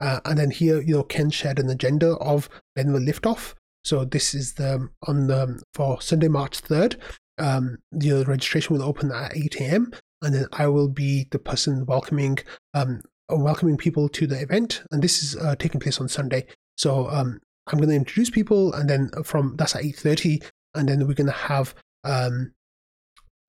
Uh, 0.00 0.20
and 0.24 0.38
then 0.38 0.50
here, 0.50 0.80
you 0.80 0.94
know, 0.94 1.02
Ken 1.02 1.30
shared 1.30 1.58
an 1.58 1.70
agenda 1.70 2.16
of 2.16 2.48
Denver 2.76 2.98
liftoff. 2.98 3.54
So 3.84 4.04
this 4.04 4.34
is 4.34 4.54
the 4.54 4.88
on 5.06 5.26
the 5.26 5.62
for 5.74 6.00
Sunday, 6.00 6.28
March 6.28 6.58
third. 6.58 6.96
Um, 7.38 7.78
the 7.90 8.24
registration 8.24 8.76
will 8.76 8.84
open 8.84 9.10
at 9.10 9.36
8 9.36 9.60
a.m 9.60 9.92
and 10.22 10.34
then 10.34 10.46
I 10.52 10.68
will 10.68 10.88
be 10.88 11.26
the 11.30 11.38
person 11.38 11.84
welcoming 11.84 12.38
um, 12.74 13.02
welcoming 13.28 13.76
people 13.76 14.08
to 14.10 14.26
the 14.26 14.40
event. 14.40 14.82
And 14.90 15.02
this 15.02 15.22
is 15.22 15.36
uh, 15.36 15.56
taking 15.56 15.80
place 15.80 16.00
on 16.00 16.08
Sunday. 16.08 16.46
So 16.76 17.10
um, 17.10 17.40
I'm 17.66 17.78
going 17.78 17.90
to 17.90 17.96
introduce 17.96 18.30
people, 18.30 18.72
and 18.72 18.88
then 18.88 19.10
from 19.24 19.56
that's 19.56 19.74
at 19.74 19.84
eight 19.84 19.96
thirty, 19.96 20.42
and 20.74 20.88
then 20.88 21.06
we're 21.06 21.14
going 21.14 21.26
to 21.26 21.32
have 21.32 21.74
um, 22.04 22.52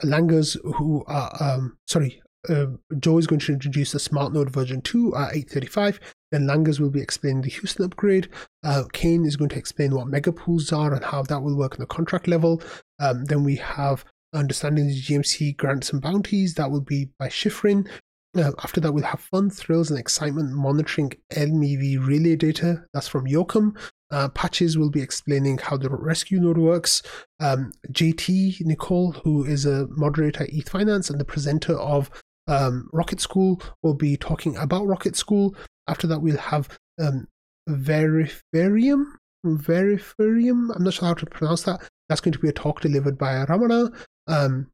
Langers 0.04 0.58
who 0.76 1.04
are 1.08 1.36
um, 1.40 1.78
sorry. 1.88 2.22
Uh, 2.50 2.66
Joe 3.00 3.18
is 3.20 3.26
going 3.26 3.40
to 3.40 3.54
introduce 3.54 3.94
the 3.94 4.00
Smart 4.00 4.34
Node 4.34 4.50
version 4.50 4.82
2 4.82 5.16
at 5.16 5.34
8.35. 5.34 6.00
Then 6.30 6.46
Langers 6.46 6.78
will 6.78 6.90
be 6.90 7.00
explaining 7.00 7.42
the 7.42 7.50
Houston 7.50 7.86
upgrade. 7.86 8.28
Uh, 8.66 8.84
Kane 8.92 9.24
is 9.24 9.38
going 9.38 9.48
to 9.52 9.58
explain 9.58 9.96
what 9.96 10.08
megapools 10.08 10.78
are 10.78 10.94
and 10.94 11.06
how 11.06 11.24
that 11.24 11.42
will 11.42 11.56
work 11.56 11.74
on 11.76 11.80
the 11.80 11.86
contract 11.86 12.28
level. 12.28 12.62
Um, 13.00 13.24
then 13.24 13.46
we 13.46 13.56
have 13.56 14.04
understanding 14.34 14.88
the 14.88 15.02
GMC 15.02 15.56
grants 15.56 15.94
and 15.94 16.02
bounties. 16.02 16.56
That 16.56 16.70
will 16.70 16.82
be 16.82 17.10
by 17.18 17.30
Schifrin. 17.30 17.88
Uh, 18.36 18.52
after 18.64 18.82
that, 18.82 18.92
we'll 18.92 19.04
have 19.04 19.20
fun, 19.20 19.50
thrills, 19.50 19.92
and 19.92 20.00
excitement 20.00 20.52
monitoring 20.52 21.14
MEV 21.32 22.06
relay 22.06 22.36
data. 22.36 22.84
That's 22.94 23.08
from 23.08 23.26
Yoakum. 23.26 23.78
Uh, 24.13 24.29
Patches 24.29 24.77
will 24.77 24.91
be 24.91 25.01
explaining 25.01 25.58
how 25.58 25.75
the 25.75 25.89
rescue 25.89 26.39
node 26.39 26.60
works. 26.60 27.01
Um, 27.39 27.72
JT 27.91 28.62
Nicole, 28.62 29.13
who 29.13 29.43
is 29.43 29.65
a 29.65 29.88
moderator 29.89 30.43
at 30.43 30.53
ETH 30.53 30.70
Finance 30.70 31.10
and 31.10 31.20
the 31.20 31.25
presenter 31.25 31.74
of 31.79 32.12
um, 32.48 32.89
Rocket 32.93 33.20
School, 33.20 33.60
will 33.82 33.96
be 33.96 34.15
talking 34.15 34.55
about 34.58 34.86
Rocket 34.86 35.15
School. 35.15 35.55
After 35.88 36.05
that, 36.05 36.20
we'll 36.20 36.38
have 36.38 36.70
um, 37.00 37.27
Veriferium. 37.67 39.05
Veriferium. 39.43 40.70
I'm 40.75 40.84
not 40.84 40.93
sure 40.93 41.08
how 41.08 41.15
to 41.15 41.25
pronounce 41.25 41.63
that. 41.63 41.82
That's 42.08 42.22
going 42.22 42.34
to 42.34 42.39
be 42.39 42.50
a 42.50 42.53
talk 42.53 42.82
delivered 42.82 43.17
by 43.17 43.43
Ramana. 43.46 43.96
Um, 44.27 44.67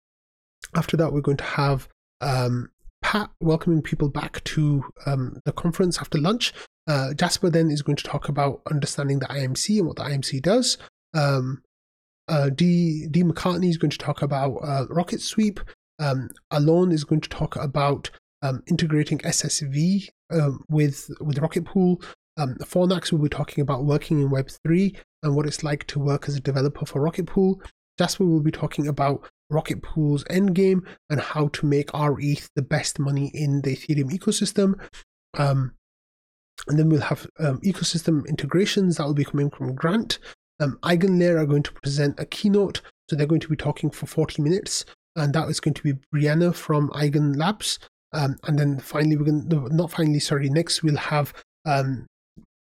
after 0.76 0.98
that, 0.98 1.14
we're 1.14 1.22
going 1.22 1.38
to 1.38 1.44
have 1.46 1.88
um, 2.20 2.72
Pat 3.02 3.30
welcoming 3.40 3.82
people 3.82 4.10
back 4.10 4.44
to 4.46 4.84
um, 5.06 5.40
the 5.46 5.52
conference 5.52 5.98
after 6.00 6.18
lunch. 6.18 6.54
Uh, 6.88 7.14
Jasper 7.14 7.50
then 7.50 7.70
is 7.70 7.82
going 7.82 7.96
to 7.96 8.04
talk 8.04 8.30
about 8.30 8.62
understanding 8.70 9.20
the 9.20 9.28
IMC 9.28 9.78
and 9.80 9.88
what 9.88 9.98
the 9.98 10.04
IMC 10.04 10.42
does. 10.42 10.78
Um, 11.14 11.62
uh, 12.28 12.50
D. 12.50 13.08
D. 13.10 13.24
McCartney 13.24 13.70
is 13.70 13.78
going 13.78 13.92
to 13.92 13.98
talk 13.98 14.22
about 14.22 14.58
uh, 14.58 14.86
Rocket 14.90 15.22
Sweep. 15.22 15.60
Um, 16.00 16.30
Alone 16.52 16.92
is 16.92 17.04
going 17.04 17.22
to 17.22 17.30
talk 17.30 17.56
about 17.56 18.10
um, 18.42 18.64
integrating 18.68 19.18
SSV 19.20 20.08
um, 20.32 20.64
with 20.70 21.10
with 21.20 21.40
Rocket 21.40 21.66
Pool. 21.66 22.02
Um, 22.38 22.56
Fornax 22.62 23.12
will 23.12 23.20
be 23.20 23.30
talking 23.30 23.62
about 23.62 23.84
working 23.86 24.22
in 24.22 24.30
Web3 24.30 24.96
and 25.24 25.36
what 25.36 25.46
it's 25.46 25.64
like 25.64 25.86
to 25.88 26.00
work 26.00 26.30
as 26.30 26.36
a 26.36 26.40
developer 26.40 26.86
for 26.86 27.02
Rocket 27.02 27.26
Pool. 27.26 27.62
Jasper 27.98 28.24
will 28.24 28.40
be 28.40 28.52
talking 28.52 28.88
about 28.88 29.28
Rocket 29.50 29.82
Pool's 29.82 30.24
endgame 30.26 30.82
and 31.10 31.20
how 31.20 31.48
to 31.50 31.66
make 31.66 31.94
our 31.94 32.20
ETH 32.20 32.50
the 32.56 32.62
best 32.62 33.00
money 33.00 33.32
in 33.34 33.62
the 33.62 33.76
Ethereum 33.76 34.12
ecosystem. 34.12 34.80
Um, 35.38 35.74
and 36.68 36.78
then 36.78 36.90
we'll 36.90 37.02
have 37.02 37.28
um, 37.40 37.60
ecosystem 37.62 38.28
integrations 38.28 38.98
that 38.98 39.06
will 39.06 39.14
be 39.14 39.26
coming 39.26 39.50
from 39.50 39.76
Grant. 39.76 40.20
Um, 40.60 40.78
EigenLayer 40.84 41.40
are 41.40 41.46
going 41.46 41.64
to 41.64 41.74
present 41.74 42.20
a 42.20 42.26
keynote, 42.26 42.82
so 43.10 43.16
they're 43.16 43.26
going 43.26 43.42
to 43.42 43.48
be 43.48 43.56
talking 43.56 43.90
for 43.90 44.06
40 44.06 44.42
minutes, 44.42 44.86
and 45.16 45.34
that 45.34 45.48
is 45.48 45.60
going 45.60 45.74
to 45.76 45.84
be 45.84 45.94
Brianna 46.14 46.54
from 46.54 46.90
Eigen 46.90 47.38
Labs. 47.38 47.80
Um, 48.12 48.38
and 48.44 48.60
then 48.60 48.80
finally, 48.80 49.16
we're 49.16 49.26
going 49.26 49.50
to, 49.50 49.74
not 49.74 49.92
finally, 49.92 50.20
sorry, 50.20 50.50
next 50.50 50.84
we'll 50.84 50.98
have 50.98 51.34
um, 51.66 52.08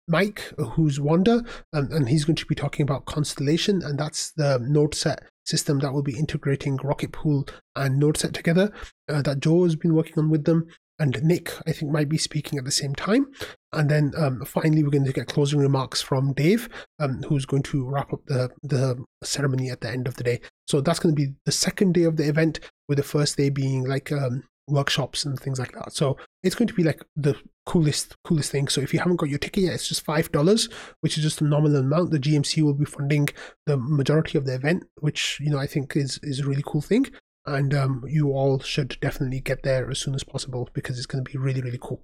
Mike, 0.07 0.51
who's 0.57 0.99
Wanda, 0.99 1.43
um, 1.73 1.89
and 1.91 2.09
he's 2.09 2.25
going 2.25 2.35
to 2.35 2.45
be 2.45 2.55
talking 2.55 2.83
about 2.83 3.05
Constellation, 3.05 3.83
and 3.83 3.99
that's 3.99 4.31
the 4.31 4.59
node 4.59 4.95
set 4.95 5.21
system 5.45 5.79
that 5.79 5.93
will 5.93 6.03
be 6.03 6.17
integrating 6.17 6.77
Rocket 6.77 7.11
Pool 7.11 7.47
and 7.75 8.01
NodeSet 8.01 8.33
together 8.33 8.71
uh, 9.09 9.21
that 9.23 9.39
Joe 9.39 9.63
has 9.63 9.75
been 9.75 9.95
working 9.95 10.17
on 10.17 10.29
with 10.29 10.45
them. 10.45 10.67
And 10.99 11.21
Nick, 11.23 11.51
I 11.65 11.71
think, 11.71 11.91
might 11.91 12.07
be 12.07 12.19
speaking 12.19 12.59
at 12.59 12.65
the 12.65 12.71
same 12.71 12.93
time. 12.93 13.25
And 13.73 13.89
then 13.89 14.13
um, 14.15 14.45
finally, 14.45 14.83
we're 14.83 14.91
going 14.91 15.05
to 15.05 15.11
get 15.11 15.27
closing 15.27 15.59
remarks 15.59 16.01
from 16.01 16.33
Dave, 16.33 16.69
um, 16.99 17.23
who's 17.23 17.47
going 17.47 17.63
to 17.63 17.89
wrap 17.89 18.13
up 18.13 18.23
the, 18.27 18.51
the 18.61 19.03
ceremony 19.23 19.71
at 19.71 19.81
the 19.81 19.89
end 19.89 20.07
of 20.07 20.15
the 20.15 20.23
day. 20.23 20.39
So 20.67 20.81
that's 20.81 20.99
going 20.99 21.15
to 21.15 21.21
be 21.21 21.33
the 21.45 21.51
second 21.51 21.95
day 21.95 22.03
of 22.03 22.17
the 22.17 22.29
event, 22.29 22.59
with 22.87 22.97
the 22.97 23.03
first 23.03 23.37
day 23.37 23.49
being 23.49 23.85
like 23.85 24.11
um, 24.11 24.43
workshops 24.67 25.25
and 25.25 25.39
things 25.39 25.59
like 25.59 25.73
that. 25.73 25.93
So 25.93 26.17
it's 26.41 26.55
going 26.55 26.67
to 26.67 26.73
be 26.73 26.83
like 26.83 27.03
the 27.15 27.35
coolest, 27.65 28.15
coolest 28.23 28.51
thing. 28.51 28.67
So 28.67 28.81
if 28.81 28.93
you 28.93 28.99
haven't 28.99 29.17
got 29.17 29.29
your 29.29 29.39
ticket 29.39 29.63
yet, 29.63 29.73
it's 29.73 29.87
just 29.87 30.03
five 30.05 30.31
dollars, 30.31 30.69
which 31.01 31.17
is 31.17 31.23
just 31.23 31.41
a 31.41 31.45
nominal 31.45 31.81
amount. 31.81 32.11
The 32.11 32.19
GMC 32.19 32.63
will 32.63 32.73
be 32.73 32.85
funding 32.85 33.29
the 33.65 33.77
majority 33.77 34.37
of 34.37 34.45
the 34.45 34.55
event, 34.55 34.83
which 34.99 35.37
you 35.39 35.49
know 35.49 35.59
I 35.59 35.67
think 35.67 35.95
is 35.95 36.19
is 36.23 36.39
a 36.39 36.47
really 36.47 36.63
cool 36.65 36.81
thing. 36.81 37.07
And 37.45 37.73
um, 37.73 38.05
you 38.07 38.31
all 38.31 38.59
should 38.59 38.97
definitely 39.01 39.41
get 39.41 39.63
there 39.63 39.89
as 39.89 39.99
soon 39.99 40.15
as 40.15 40.23
possible 40.23 40.69
because 40.73 40.97
it's 40.97 41.05
going 41.05 41.25
to 41.25 41.29
be 41.29 41.37
really, 41.37 41.61
really 41.61 41.79
cool. 41.81 42.01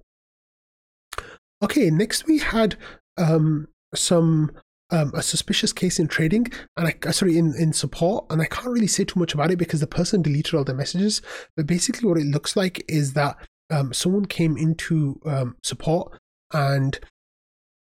Okay, 1.62 1.90
next 1.90 2.26
we 2.26 2.38
had 2.38 2.76
um, 3.16 3.68
some 3.94 4.52
um, 4.90 5.12
a 5.14 5.22
suspicious 5.22 5.72
case 5.72 5.98
in 5.98 6.08
trading 6.08 6.46
and 6.76 6.88
I 6.88 6.94
uh, 7.06 7.12
sorry 7.12 7.38
in, 7.38 7.54
in 7.56 7.72
support 7.72 8.26
and 8.30 8.42
I 8.42 8.46
can't 8.46 8.68
really 8.68 8.86
say 8.86 9.04
too 9.04 9.18
much 9.18 9.34
about 9.34 9.50
it 9.50 9.58
because 9.58 9.80
the 9.80 9.86
person 9.86 10.22
deleted 10.22 10.54
all 10.54 10.64
the 10.64 10.74
messages. 10.74 11.22
But 11.56 11.66
basically 11.66 12.08
what 12.08 12.18
it 12.18 12.26
looks 12.26 12.56
like 12.56 12.84
is 12.88 13.12
that 13.14 13.36
um, 13.70 13.92
someone 13.92 14.26
came 14.26 14.56
into 14.56 15.20
um, 15.24 15.56
support 15.62 16.18
and 16.52 16.98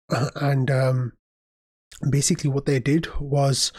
uh, 0.10 0.30
and 0.36 0.72
um, 0.72 1.14
basically 2.10 2.50
what 2.50 2.66
they 2.66 2.80
did 2.80 3.08
was 3.20 3.72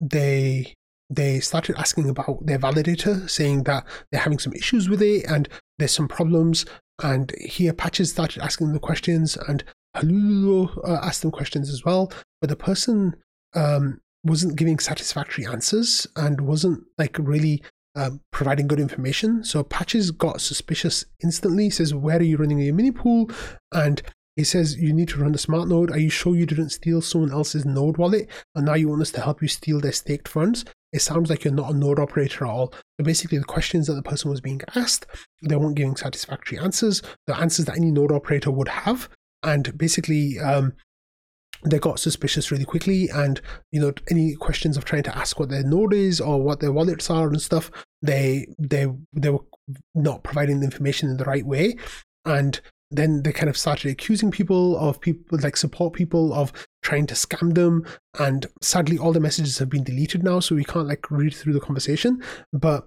they 0.00 0.74
they 1.08 1.40
started 1.40 1.76
asking 1.78 2.08
about 2.08 2.44
their 2.44 2.58
validator, 2.58 3.28
saying 3.30 3.62
that 3.64 3.86
they're 4.10 4.20
having 4.20 4.38
some 4.38 4.52
issues 4.52 4.88
with 4.88 5.00
it 5.02 5.24
and 5.26 5.48
there's 5.78 5.92
some 5.92 6.08
problems. 6.08 6.66
And 7.02 7.32
here, 7.38 7.72
Patches 7.72 8.10
started 8.10 8.42
asking 8.42 8.72
the 8.72 8.78
questions, 8.78 9.36
and 9.36 9.62
Halulu 9.96 10.88
uh, 10.88 11.00
asked 11.02 11.22
them 11.22 11.30
questions 11.30 11.70
as 11.70 11.84
well, 11.84 12.10
but 12.40 12.50
the 12.50 12.56
person 12.56 13.16
um, 13.54 14.00
wasn't 14.24 14.56
giving 14.56 14.78
satisfactory 14.78 15.46
answers 15.46 16.06
and 16.16 16.40
wasn't 16.40 16.84
like 16.98 17.16
really 17.18 17.62
um, 17.94 18.20
providing 18.30 18.66
good 18.66 18.80
information. 18.80 19.42
So 19.42 19.62
Patches 19.62 20.10
got 20.10 20.40
suspicious 20.40 21.04
instantly. 21.22 21.64
He 21.64 21.70
says, 21.70 21.94
"Where 21.94 22.18
are 22.18 22.22
you 22.22 22.36
running 22.36 22.58
your 22.58 22.74
mini 22.74 22.90
pool?" 22.90 23.30
And 23.72 24.02
he 24.36 24.44
says, 24.44 24.76
"You 24.76 24.92
need 24.92 25.08
to 25.08 25.18
run 25.18 25.32
the 25.32 25.38
smart 25.38 25.68
node. 25.68 25.90
Are 25.90 25.98
you 25.98 26.10
sure 26.10 26.36
you 26.36 26.44
didn't 26.44 26.70
steal 26.70 27.00
someone 27.00 27.32
else's 27.32 27.64
node 27.64 27.96
wallet, 27.96 28.28
and 28.54 28.66
now 28.66 28.74
you 28.74 28.88
want 28.88 29.02
us 29.02 29.12
to 29.12 29.22
help 29.22 29.40
you 29.40 29.48
steal 29.48 29.80
their 29.80 29.92
staked 29.92 30.28
funds?" 30.28 30.64
It 30.92 31.02
sounds 31.02 31.30
like 31.30 31.44
you're 31.44 31.54
not 31.54 31.72
a 31.72 31.76
node 31.76 31.98
operator 31.98 32.44
at 32.44 32.50
all. 32.50 32.72
So 32.98 33.04
basically, 33.04 33.38
the 33.38 33.44
questions 33.44 33.86
that 33.86 33.94
the 33.94 34.02
person 34.02 34.30
was 34.30 34.40
being 34.40 34.60
asked, 34.74 35.06
they 35.42 35.56
weren't 35.56 35.76
giving 35.76 35.96
satisfactory 35.96 36.58
answers. 36.58 37.02
The 37.26 37.36
answers 37.36 37.66
that 37.66 37.76
any 37.76 37.90
node 37.90 38.12
operator 38.12 38.50
would 38.50 38.68
have 38.68 39.08
and 39.42 39.76
basically 39.78 40.38
um, 40.38 40.74
they 41.66 41.78
got 41.78 41.98
suspicious 41.98 42.50
really 42.50 42.64
quickly 42.64 43.08
and 43.10 43.40
you 43.72 43.80
know 43.80 43.92
any 44.10 44.34
questions 44.36 44.76
of 44.76 44.84
trying 44.84 45.02
to 45.02 45.16
ask 45.16 45.40
what 45.40 45.48
their 45.48 45.64
node 45.64 45.92
is 45.92 46.20
or 46.20 46.40
what 46.40 46.60
their 46.60 46.72
wallets 46.72 47.10
are 47.10 47.28
and 47.28 47.42
stuff 47.42 47.70
they 48.02 48.46
they 48.58 48.86
they 49.12 49.30
were 49.30 49.44
not 49.94 50.22
providing 50.22 50.60
the 50.60 50.64
information 50.64 51.10
in 51.10 51.16
the 51.16 51.24
right 51.24 51.44
way. 51.46 51.76
And 52.24 52.60
then 52.90 53.22
they 53.22 53.32
kind 53.32 53.50
of 53.50 53.56
started 53.56 53.90
accusing 53.90 54.30
people 54.30 54.78
of 54.78 55.00
people 55.00 55.38
like 55.42 55.56
support 55.56 55.92
people 55.92 56.32
of 56.32 56.52
trying 56.82 57.06
to 57.08 57.14
scam 57.14 57.54
them. 57.54 57.84
And 58.18 58.46
sadly 58.60 58.98
all 58.98 59.12
the 59.12 59.20
messages 59.20 59.58
have 59.58 59.68
been 59.68 59.84
deleted 59.84 60.22
now 60.22 60.40
so 60.40 60.54
we 60.54 60.64
can't 60.64 60.86
like 60.86 61.10
read 61.10 61.34
through 61.34 61.54
the 61.54 61.60
conversation. 61.60 62.22
But 62.52 62.86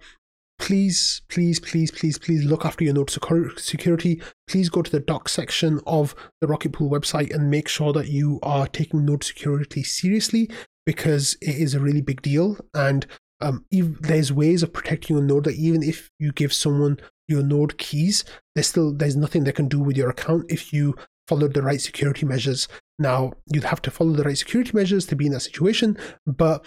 please, 0.59 1.21
please, 1.29 1.59
please, 1.59 1.89
please, 1.89 2.19
please 2.19 2.45
look 2.45 2.65
after 2.65 2.83
your 2.83 2.93
node 2.93 3.09
security. 3.09 4.21
Please 4.47 4.69
go 4.69 4.81
to 4.81 4.91
the 4.91 4.99
docs 4.99 5.31
section 5.31 5.79
of 5.87 6.13
the 6.41 6.47
Rocket 6.47 6.73
Pool 6.73 6.89
website 6.89 7.33
and 7.33 7.49
make 7.49 7.67
sure 7.67 7.93
that 7.93 8.09
you 8.09 8.39
are 8.43 8.67
taking 8.67 9.05
node 9.05 9.23
security 9.23 9.81
seriously 9.81 10.49
because 10.85 11.37
it 11.41 11.55
is 11.55 11.73
a 11.73 11.79
really 11.79 12.01
big 12.01 12.21
deal. 12.21 12.57
And 12.73 13.07
um, 13.41 13.65
there's 13.71 14.33
ways 14.33 14.61
of 14.61 14.73
protecting 14.73 15.15
your 15.15 15.25
node 15.25 15.45
that 15.45 15.55
even 15.55 15.81
if 15.81 16.11
you 16.19 16.31
give 16.31 16.53
someone 16.53 16.99
your 17.27 17.41
node 17.41 17.77
keys, 17.77 18.25
there's 18.53 18.67
still 18.67 18.93
there's 18.93 19.15
nothing 19.15 19.45
they 19.45 19.51
can 19.51 19.69
do 19.69 19.79
with 19.79 19.95
your 19.95 20.09
account 20.09 20.45
if 20.49 20.73
you 20.73 20.95
followed 21.27 21.53
the 21.53 21.61
right 21.61 21.79
security 21.79 22.25
measures. 22.25 22.67
Now 22.97 23.31
you'd 23.45 23.63
have 23.63 23.81
to 23.83 23.91
follow 23.91 24.11
the 24.11 24.23
right 24.23 24.37
security 24.37 24.71
measures 24.73 25.05
to 25.05 25.15
be 25.15 25.27
in 25.27 25.31
that 25.31 25.41
situation, 25.41 25.97
but 26.25 26.65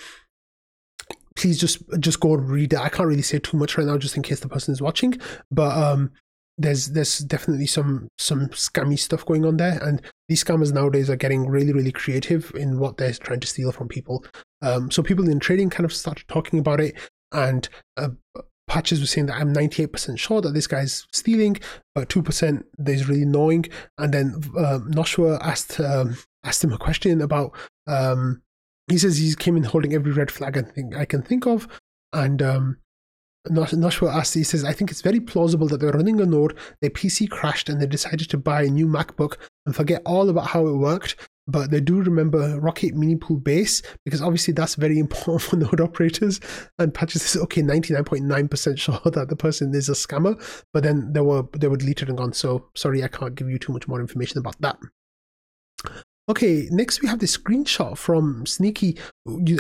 please 1.37 1.59
just 1.59 1.83
just 2.01 2.21
go 2.21 2.35
read 2.35 2.73
it. 2.73 2.79
I 2.79 2.89
can't 2.89 3.09
really 3.09 3.23
say 3.23 3.39
too 3.39 3.57
much 3.57 3.77
right 3.77 3.87
now, 3.87 3.99
just 3.99 4.17
in 4.17 4.23
case 4.23 4.41
the 4.41 4.49
person 4.49 4.73
is 4.73 4.83
watching. 4.83 5.15
But 5.51 5.77
um, 5.77 6.13
there's 6.59 6.89
there's 6.89 7.19
definitely 7.19 7.67
some 7.67 8.09
some 8.19 8.49
scammy 8.49 8.99
stuff 8.99 9.25
going 9.25 9.45
on 9.45 9.57
there, 9.57 9.79
and 9.83 10.03
these 10.29 10.43
scammers 10.45 10.73
nowadays 10.73 11.11
are 11.11 11.17
getting 11.17 11.49
really 11.49 11.73
really 11.73 11.93
creative 11.93 12.53
in 12.55 12.79
what 12.79 12.97
they're 12.97 13.13
trying 13.13 13.41
to 13.41 13.47
steal 13.47 13.73
from 13.73 13.89
people. 13.89 14.25
Um, 14.61 14.91
so 14.91 15.03
people 15.03 15.29
in 15.29 15.41
trading 15.41 15.71
kind 15.71 15.85
of 15.85 15.93
started 15.93 16.29
talking 16.29 16.59
about 16.59 16.81
it, 16.81 16.97
and 17.33 17.69
uh, 17.97 18.11
patches 18.69 19.01
were 19.01 19.07
saying 19.07 19.27
that 19.27 19.37
I'm 19.37 19.53
98% 19.53 20.19
sure 20.19 20.41
that 20.41 20.55
this 20.55 20.67
guy's 20.67 21.07
stealing, 21.13 21.59
but 21.95 22.09
2% 22.09 22.63
is 22.87 23.09
really 23.09 23.27
knowing. 23.27 23.67
And 23.99 24.15
then 24.15 24.35
uh, 24.57 24.79
Noshua 24.89 25.39
asked 25.43 25.81
um, 25.81 26.17
asked 26.45 26.65
him 26.65 26.73
a 26.73 26.79
question 26.79 27.21
about. 27.21 27.53
Um, 27.87 28.43
he 28.93 28.99
says 28.99 29.17
he 29.17 29.35
came 29.35 29.57
in 29.57 29.65
holding 29.65 29.95
every 29.95 30.13
red 30.13 30.31
flag 30.31 30.57
I 30.57 30.63
think 30.63 30.97
I 30.97 31.05
can 31.05 31.23
think 31.23 31.47
of, 31.47 31.67
and 32.13 32.43
um, 32.43 32.77
Noshua 33.49 34.15
asked, 34.15 34.35
he 34.35 34.45
says, 34.45 34.65
I 34.65 34.73
think 34.73 34.91
it's 34.91 35.03
very 35.03 35.21
plausible 35.21 35.67
that 35.69 35.81
they're 35.81 35.91
running 35.91 36.21
a 36.21 36.27
node, 36.27 36.57
their 36.81 36.91
PC 36.91 37.29
crashed, 37.29 37.69
and 37.69 37.81
they 37.81 37.87
decided 37.87 38.31
to 38.31 38.39
buy 38.39 38.63
a 38.63 38.69
new 38.69 38.87
MacBook 38.87 39.37
and 39.67 39.75
forget 39.75 40.03
all 40.07 40.29
about 40.29 40.49
how 40.49 40.67
it 40.67 40.77
worked. 40.77 41.29
But 41.49 41.73
they 41.73 41.81
do 41.81 42.01
remember 42.01 42.61
Rocket 42.61 42.95
Mini 42.95 43.17
Pool 43.17 43.39
Base 43.39 43.83
because 44.05 44.23
obviously 44.23 44.55
that's 44.55 44.77
very 44.77 44.99
important 45.01 45.43
for 45.43 45.57
node 45.57 45.81
operators. 45.81 46.39
And 46.79 46.95
Patches 46.95 47.23
says, 47.23 47.43
okay, 47.43 47.63
99.9% 47.63 48.79
sure 48.79 49.01
that 49.11 49.29
the 49.29 49.37
person 49.37 49.75
is 49.75 49.89
a 49.89 49.93
scammer, 49.93 50.41
but 50.73 50.85
then 50.85 51.13
they 51.13 51.21
were 51.21 51.43
they 51.59 51.67
were 51.67 51.77
deleted 51.77 52.09
and 52.09 52.19
gone. 52.19 52.33
So 52.33 52.69
sorry, 52.77 53.03
I 53.03 53.09
can't 53.09 53.35
give 53.35 53.51
you 53.51 53.59
too 53.59 53.73
much 53.73 53.89
more 53.89 54.01
information 54.01 54.39
about 54.39 54.61
that. 54.61 54.77
Okay, 56.33 56.67
next 56.71 57.03
we 57.03 57.09
have 57.09 57.19
the 57.19 57.27
screenshot 57.27 57.99
from 57.99 58.47
Sneaky. 58.47 58.97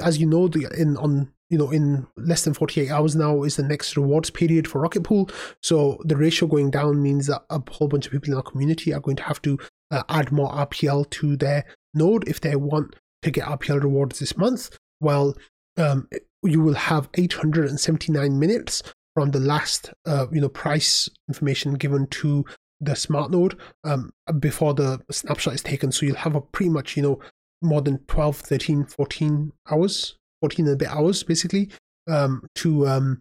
As 0.02 0.16
you 0.16 0.24
know, 0.24 0.46
in 0.46 0.96
on 0.96 1.30
you 1.50 1.58
know 1.58 1.70
in 1.70 2.06
less 2.16 2.44
than 2.44 2.54
48 2.54 2.90
hours 2.90 3.14
now 3.14 3.42
is 3.42 3.56
the 3.56 3.62
next 3.62 3.94
rewards 3.94 4.30
period 4.30 4.66
for 4.66 4.80
Rocket 4.80 5.04
Pool. 5.04 5.28
So 5.62 6.00
the 6.06 6.16
ratio 6.16 6.48
going 6.48 6.70
down 6.70 7.02
means 7.02 7.26
that 7.26 7.42
a 7.50 7.61
whole 7.70 7.88
bunch 7.88 8.06
of 8.06 8.12
people 8.12 8.30
in 8.30 8.38
our 8.38 8.42
community 8.42 8.94
are 8.94 9.00
going 9.00 9.18
to 9.18 9.22
have 9.24 9.42
to 9.42 9.58
uh, 9.90 10.04
add 10.08 10.32
more 10.32 10.50
RPL 10.50 11.11
to 11.11 11.37
their 11.37 11.66
node 11.92 12.26
if 12.26 12.40
they 12.40 12.56
want 12.56 12.96
to 13.20 13.30
get 13.30 13.44
RPL 13.44 13.82
rewards 13.82 14.18
this 14.18 14.38
month. 14.38 14.74
Well, 14.98 15.37
um, 15.76 16.08
you 16.42 16.62
will 16.62 16.72
have 16.72 17.11
879 17.12 18.38
minutes 18.38 18.82
from 19.14 19.32
the 19.32 19.40
last 19.40 19.92
uh, 20.06 20.24
you 20.32 20.40
know 20.40 20.48
price 20.48 21.06
information 21.28 21.74
given 21.74 22.06
to 22.06 22.46
the 22.82 22.96
smart 22.96 23.30
node 23.30 23.58
um, 23.84 24.12
before 24.40 24.74
the 24.74 25.00
snapshot 25.10 25.54
is 25.54 25.62
taken. 25.62 25.92
So 25.92 26.04
you'll 26.04 26.16
have 26.16 26.34
a 26.34 26.40
pretty 26.40 26.70
much, 26.70 26.96
you 26.96 27.02
know, 27.02 27.20
more 27.62 27.80
than 27.80 27.98
12, 28.08 28.36
13, 28.36 28.84
14 28.84 29.52
hours, 29.70 30.18
14 30.40 30.66
and 30.66 30.74
a 30.74 30.76
bit 30.76 30.88
hours 30.88 31.22
basically 31.22 31.70
um, 32.10 32.42
to 32.56 32.86
um, 32.88 33.20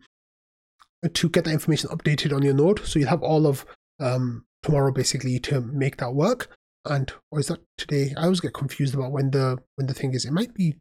to 1.13 1.29
get 1.29 1.45
that 1.45 1.51
information 1.53 1.89
updated 1.89 2.35
on 2.35 2.41
your 2.41 2.55
node. 2.55 2.85
So 2.85 2.99
you'll 2.99 3.09
have 3.09 3.23
all 3.23 3.45
of 3.45 3.65
um, 3.99 4.45
tomorrow 4.63 4.91
basically 4.91 5.39
to 5.41 5.61
make 5.61 5.97
that 5.97 6.13
work. 6.13 6.55
And 6.85 7.11
or 7.29 7.39
is 7.39 7.47
that 7.47 7.59
today? 7.77 8.13
I 8.17 8.23
always 8.23 8.39
get 8.39 8.55
confused 8.55 8.95
about 8.95 9.11
when 9.11 9.29
the 9.29 9.59
when 9.75 9.85
the 9.85 9.93
thing 9.93 10.15
is. 10.15 10.25
It 10.25 10.33
might 10.33 10.55
be 10.55 10.77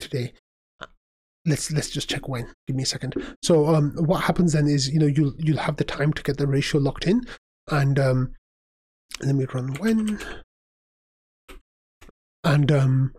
today. 0.00 0.32
Let's 1.44 1.70
let's 1.70 1.90
just 1.90 2.08
check 2.08 2.28
when. 2.28 2.50
Give 2.66 2.76
me 2.76 2.84
a 2.84 2.86
second. 2.86 3.14
So 3.42 3.66
um, 3.74 3.92
what 3.96 4.22
happens 4.22 4.54
then 4.54 4.66
is 4.66 4.88
you 4.88 4.98
know 4.98 5.06
you'll 5.06 5.34
you'll 5.36 5.58
have 5.58 5.76
the 5.76 5.84
time 5.84 6.14
to 6.14 6.22
get 6.22 6.38
the 6.38 6.46
ratio 6.46 6.80
locked 6.80 7.06
in 7.06 7.26
and 7.70 7.98
um, 7.98 8.34
let 9.22 9.34
me 9.34 9.46
run 9.52 9.74
when. 9.74 10.18
And 12.44 12.72
um, 12.72 13.14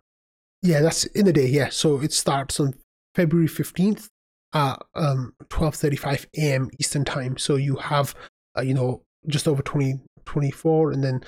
yeah, 0.62 0.82
that's 0.82 1.06
in 1.06 1.26
the 1.26 1.34
day. 1.34 1.48
Yeah, 1.48 1.70
so 1.70 2.02
it 2.02 2.14
starts 2.14 2.60
on 2.60 2.74
February 3.16 3.48
fifteenth 3.48 4.10
at 4.54 4.82
um 4.96 5.34
12:35 5.50 6.26
a.m. 6.38 6.70
Eastern 6.80 7.06
time. 7.06 7.38
So 7.38 7.56
you 7.56 7.78
have 7.78 8.16
uh, 8.58 8.62
you 8.62 8.74
know 8.74 9.02
just 9.28 9.48
over 9.48 9.62
20 9.62 10.02
24 10.26 10.92
and 10.92 11.04
then 11.04 11.22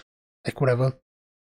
like 0.46 0.60
whatever 0.60 0.98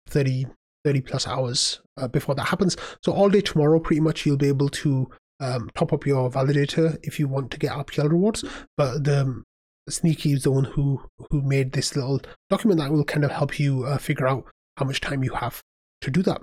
30 0.07 0.47
30 0.85 1.01
plus 1.01 1.27
hours 1.27 1.81
uh, 1.97 2.07
before 2.07 2.35
that 2.35 2.47
happens. 2.47 2.77
So 3.03 3.11
all 3.11 3.29
day 3.29 3.41
tomorrow, 3.41 3.79
pretty 3.79 3.99
much, 3.99 4.25
you'll 4.25 4.37
be 4.37 4.47
able 4.47 4.69
to 4.69 5.09
um, 5.41 5.69
top 5.75 5.93
up 5.93 6.05
your 6.05 6.29
validator 6.31 6.97
if 7.03 7.19
you 7.19 7.27
want 7.27 7.51
to 7.51 7.59
get 7.59 7.71
RPL 7.71 8.09
rewards. 8.09 8.43
But 8.77 9.03
the 9.03 9.43
Sneaky 9.89 10.33
is 10.33 10.43
the 10.43 10.51
one 10.51 10.65
who 10.65 11.01
who 11.29 11.41
made 11.41 11.73
this 11.73 11.95
little 11.95 12.21
document 12.49 12.79
that 12.79 12.91
will 12.91 13.03
kind 13.03 13.23
of 13.23 13.31
help 13.31 13.59
you 13.59 13.83
uh, 13.85 13.97
figure 13.97 14.27
out 14.27 14.45
how 14.77 14.85
much 14.85 15.01
time 15.01 15.23
you 15.23 15.33
have 15.33 15.61
to 16.01 16.11
do 16.11 16.21
that. 16.23 16.41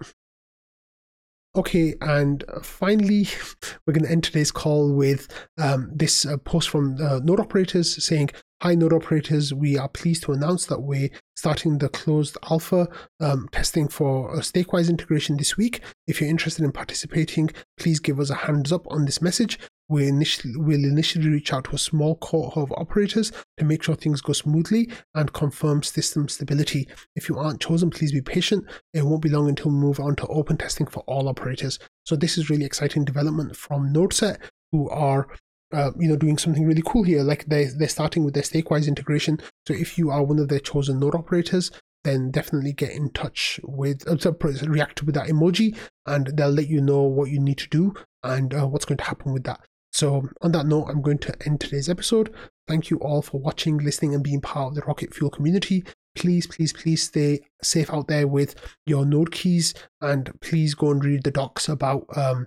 Okay, 1.57 1.95
and 2.03 2.45
finally, 2.63 3.29
we're 3.87 3.95
going 3.95 4.05
to 4.05 4.11
end 4.11 4.25
today's 4.25 4.53
call 4.53 4.93
with 4.93 5.27
um, 5.57 5.91
this 5.91 6.27
uh, 6.27 6.37
post 6.37 6.69
from 6.69 7.01
uh, 7.01 7.19
node 7.21 7.41
operators 7.41 8.05
saying, 8.05 8.29
Hi, 8.63 8.75
node 8.75 8.93
operators. 8.93 9.55
We 9.55 9.79
are 9.79 9.89
pleased 9.89 10.25
to 10.25 10.33
announce 10.33 10.67
that 10.67 10.81
we're 10.81 11.11
starting 11.35 11.79
the 11.79 11.89
closed 11.89 12.37
alpha 12.51 12.89
um, 13.21 13.49
testing 13.53 13.89
for 13.89 14.35
a 14.35 14.41
Stakewise 14.41 14.91
integration 14.91 15.37
this 15.37 15.57
week. 15.57 15.81
If 16.07 16.21
you're 16.21 16.31
interested 16.31 16.65
in 16.65 16.73
participating, 16.73 17.51
please 17.79 18.01
give 18.01 18.21
us 18.21 18.31
a 18.31 18.35
hands 18.35 18.73
up 18.73 18.87
on 18.91 19.07
this 19.07 19.23
message 19.23 19.59
we 19.89 20.09
initially 20.09 20.57
will 20.57 20.85
initially 20.85 21.29
reach 21.29 21.53
out 21.53 21.65
to 21.65 21.75
a 21.75 21.79
small 21.79 22.17
cohort 22.17 22.57
of 22.57 22.73
operators 22.77 23.33
to 23.59 23.65
make 23.65 23.83
sure 23.83 23.95
things 23.95 24.21
go 24.21 24.33
smoothly 24.33 24.91
and 25.15 25.33
confirm 25.33 25.83
system 25.83 26.29
stability. 26.29 26.89
If 27.15 27.29
you 27.29 27.39
aren't 27.39 27.61
chosen, 27.61 27.91
please 27.91 28.13
be 28.13 28.21
patient. 28.21 28.65
It 28.93 29.05
won't 29.05 29.23
be 29.23 29.29
long 29.29 29.49
until 29.49 29.71
we 29.71 29.77
move 29.77 30.01
on 30.01 30.17
to 30.17 30.27
open 30.27 30.57
testing 30.57 30.87
for 30.87 31.01
all 31.07 31.29
operators. 31.29 31.79
So 32.05 32.17
this 32.17 32.37
is 32.37 32.51
really 32.51 32.65
exciting 32.65 33.05
development 33.05 33.57
from 33.57 33.93
NodeSet, 33.93 34.39
who 34.73 34.89
are 34.91 35.29
uh, 35.73 35.91
you 35.99 36.09
know 36.09 36.17
doing 36.17 36.39
something 36.39 36.67
really 36.67 36.83
cool 36.85 37.05
here. 37.05 37.23
Like 37.23 37.47
they 37.47 37.67
they're 37.67 37.89
starting 37.89 38.25
with 38.25 38.35
their 38.35 38.43
Stakewise 38.43 38.89
integration. 38.89 39.39
So 39.67 39.75
if 39.75 39.99
you 39.99 40.11
are 40.11 40.25
one 40.25 40.39
of 40.39 40.49
their 40.49 40.61
chosen 40.61 40.99
node 40.99 41.15
operators, 41.15 41.71
then 42.07 42.31
definitely 42.31 42.73
get 42.73 42.91
in 42.91 43.11
touch 43.11 43.61
with 43.65 44.09
uh, 44.09 44.33
react 44.69 45.03
with 45.03 45.15
that 45.17 45.27
emoji 45.27 45.77
and 46.07 46.29
they'll 46.29 46.51
let 46.51 46.69
you 46.69 46.81
know 46.81 47.03
what 47.03 47.31
you 47.31 47.41
need 47.41 47.59
to 47.59 47.69
do 47.69 47.93
and 48.23 48.55
uh, 48.55 48.65
what's 48.65 48.85
going 48.85 48.97
to 48.97 49.05
happen 49.05 49.33
with 49.33 49.43
that 49.43 49.61
so, 49.97 50.29
on 50.43 50.53
that 50.53 50.67
note, 50.67 50.89
I'm 50.91 51.01
going 51.01 51.17
to 51.21 51.35
end 51.47 51.59
today's 51.59 51.89
episode. 51.89 52.31
Thank 52.69 52.91
you 52.91 52.99
all 52.99 53.23
for 53.23 53.41
watching, 53.41 53.79
listening, 53.79 54.15
and 54.15 54.23
being 54.23 54.43
part 54.43 54.69
of 54.69 54.75
the 54.75 54.83
Rocket 54.83 55.15
Fuel 55.15 55.31
community. 55.31 55.87
Please, 56.15 56.47
please, 56.47 56.71
please 56.71 57.03
stay 57.03 57.41
safe 57.63 57.91
out 57.91 58.07
there 58.07 58.29
with 58.29 58.57
your 58.85 59.07
node 59.07 59.33
keys 59.33 59.73
and 60.03 60.39
please 60.43 60.75
go 60.75 60.91
and 60.91 61.03
read 61.03 61.23
the 61.23 61.31
docs 61.31 61.67
about 61.67 62.05
um, 62.15 62.47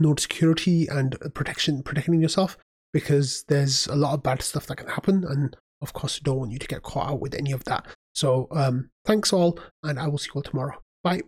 node 0.00 0.20
security 0.20 0.86
and 0.88 1.16
protection, 1.32 1.82
protecting 1.82 2.20
yourself 2.20 2.58
because 2.92 3.44
there's 3.48 3.86
a 3.86 3.96
lot 3.96 4.12
of 4.12 4.22
bad 4.22 4.42
stuff 4.42 4.66
that 4.66 4.76
can 4.76 4.88
happen. 4.88 5.24
And 5.26 5.56
of 5.80 5.94
course, 5.94 6.20
don't 6.20 6.36
want 6.40 6.52
you 6.52 6.58
to 6.58 6.68
get 6.68 6.82
caught 6.82 7.08
out 7.10 7.20
with 7.22 7.34
any 7.34 7.52
of 7.52 7.64
that. 7.64 7.86
So, 8.14 8.48
um, 8.50 8.90
thanks 9.06 9.32
all, 9.32 9.58
and 9.82 9.98
I 9.98 10.08
will 10.08 10.18
see 10.18 10.28
you 10.34 10.40
all 10.40 10.42
tomorrow. 10.42 10.82
Bye. 11.02 11.22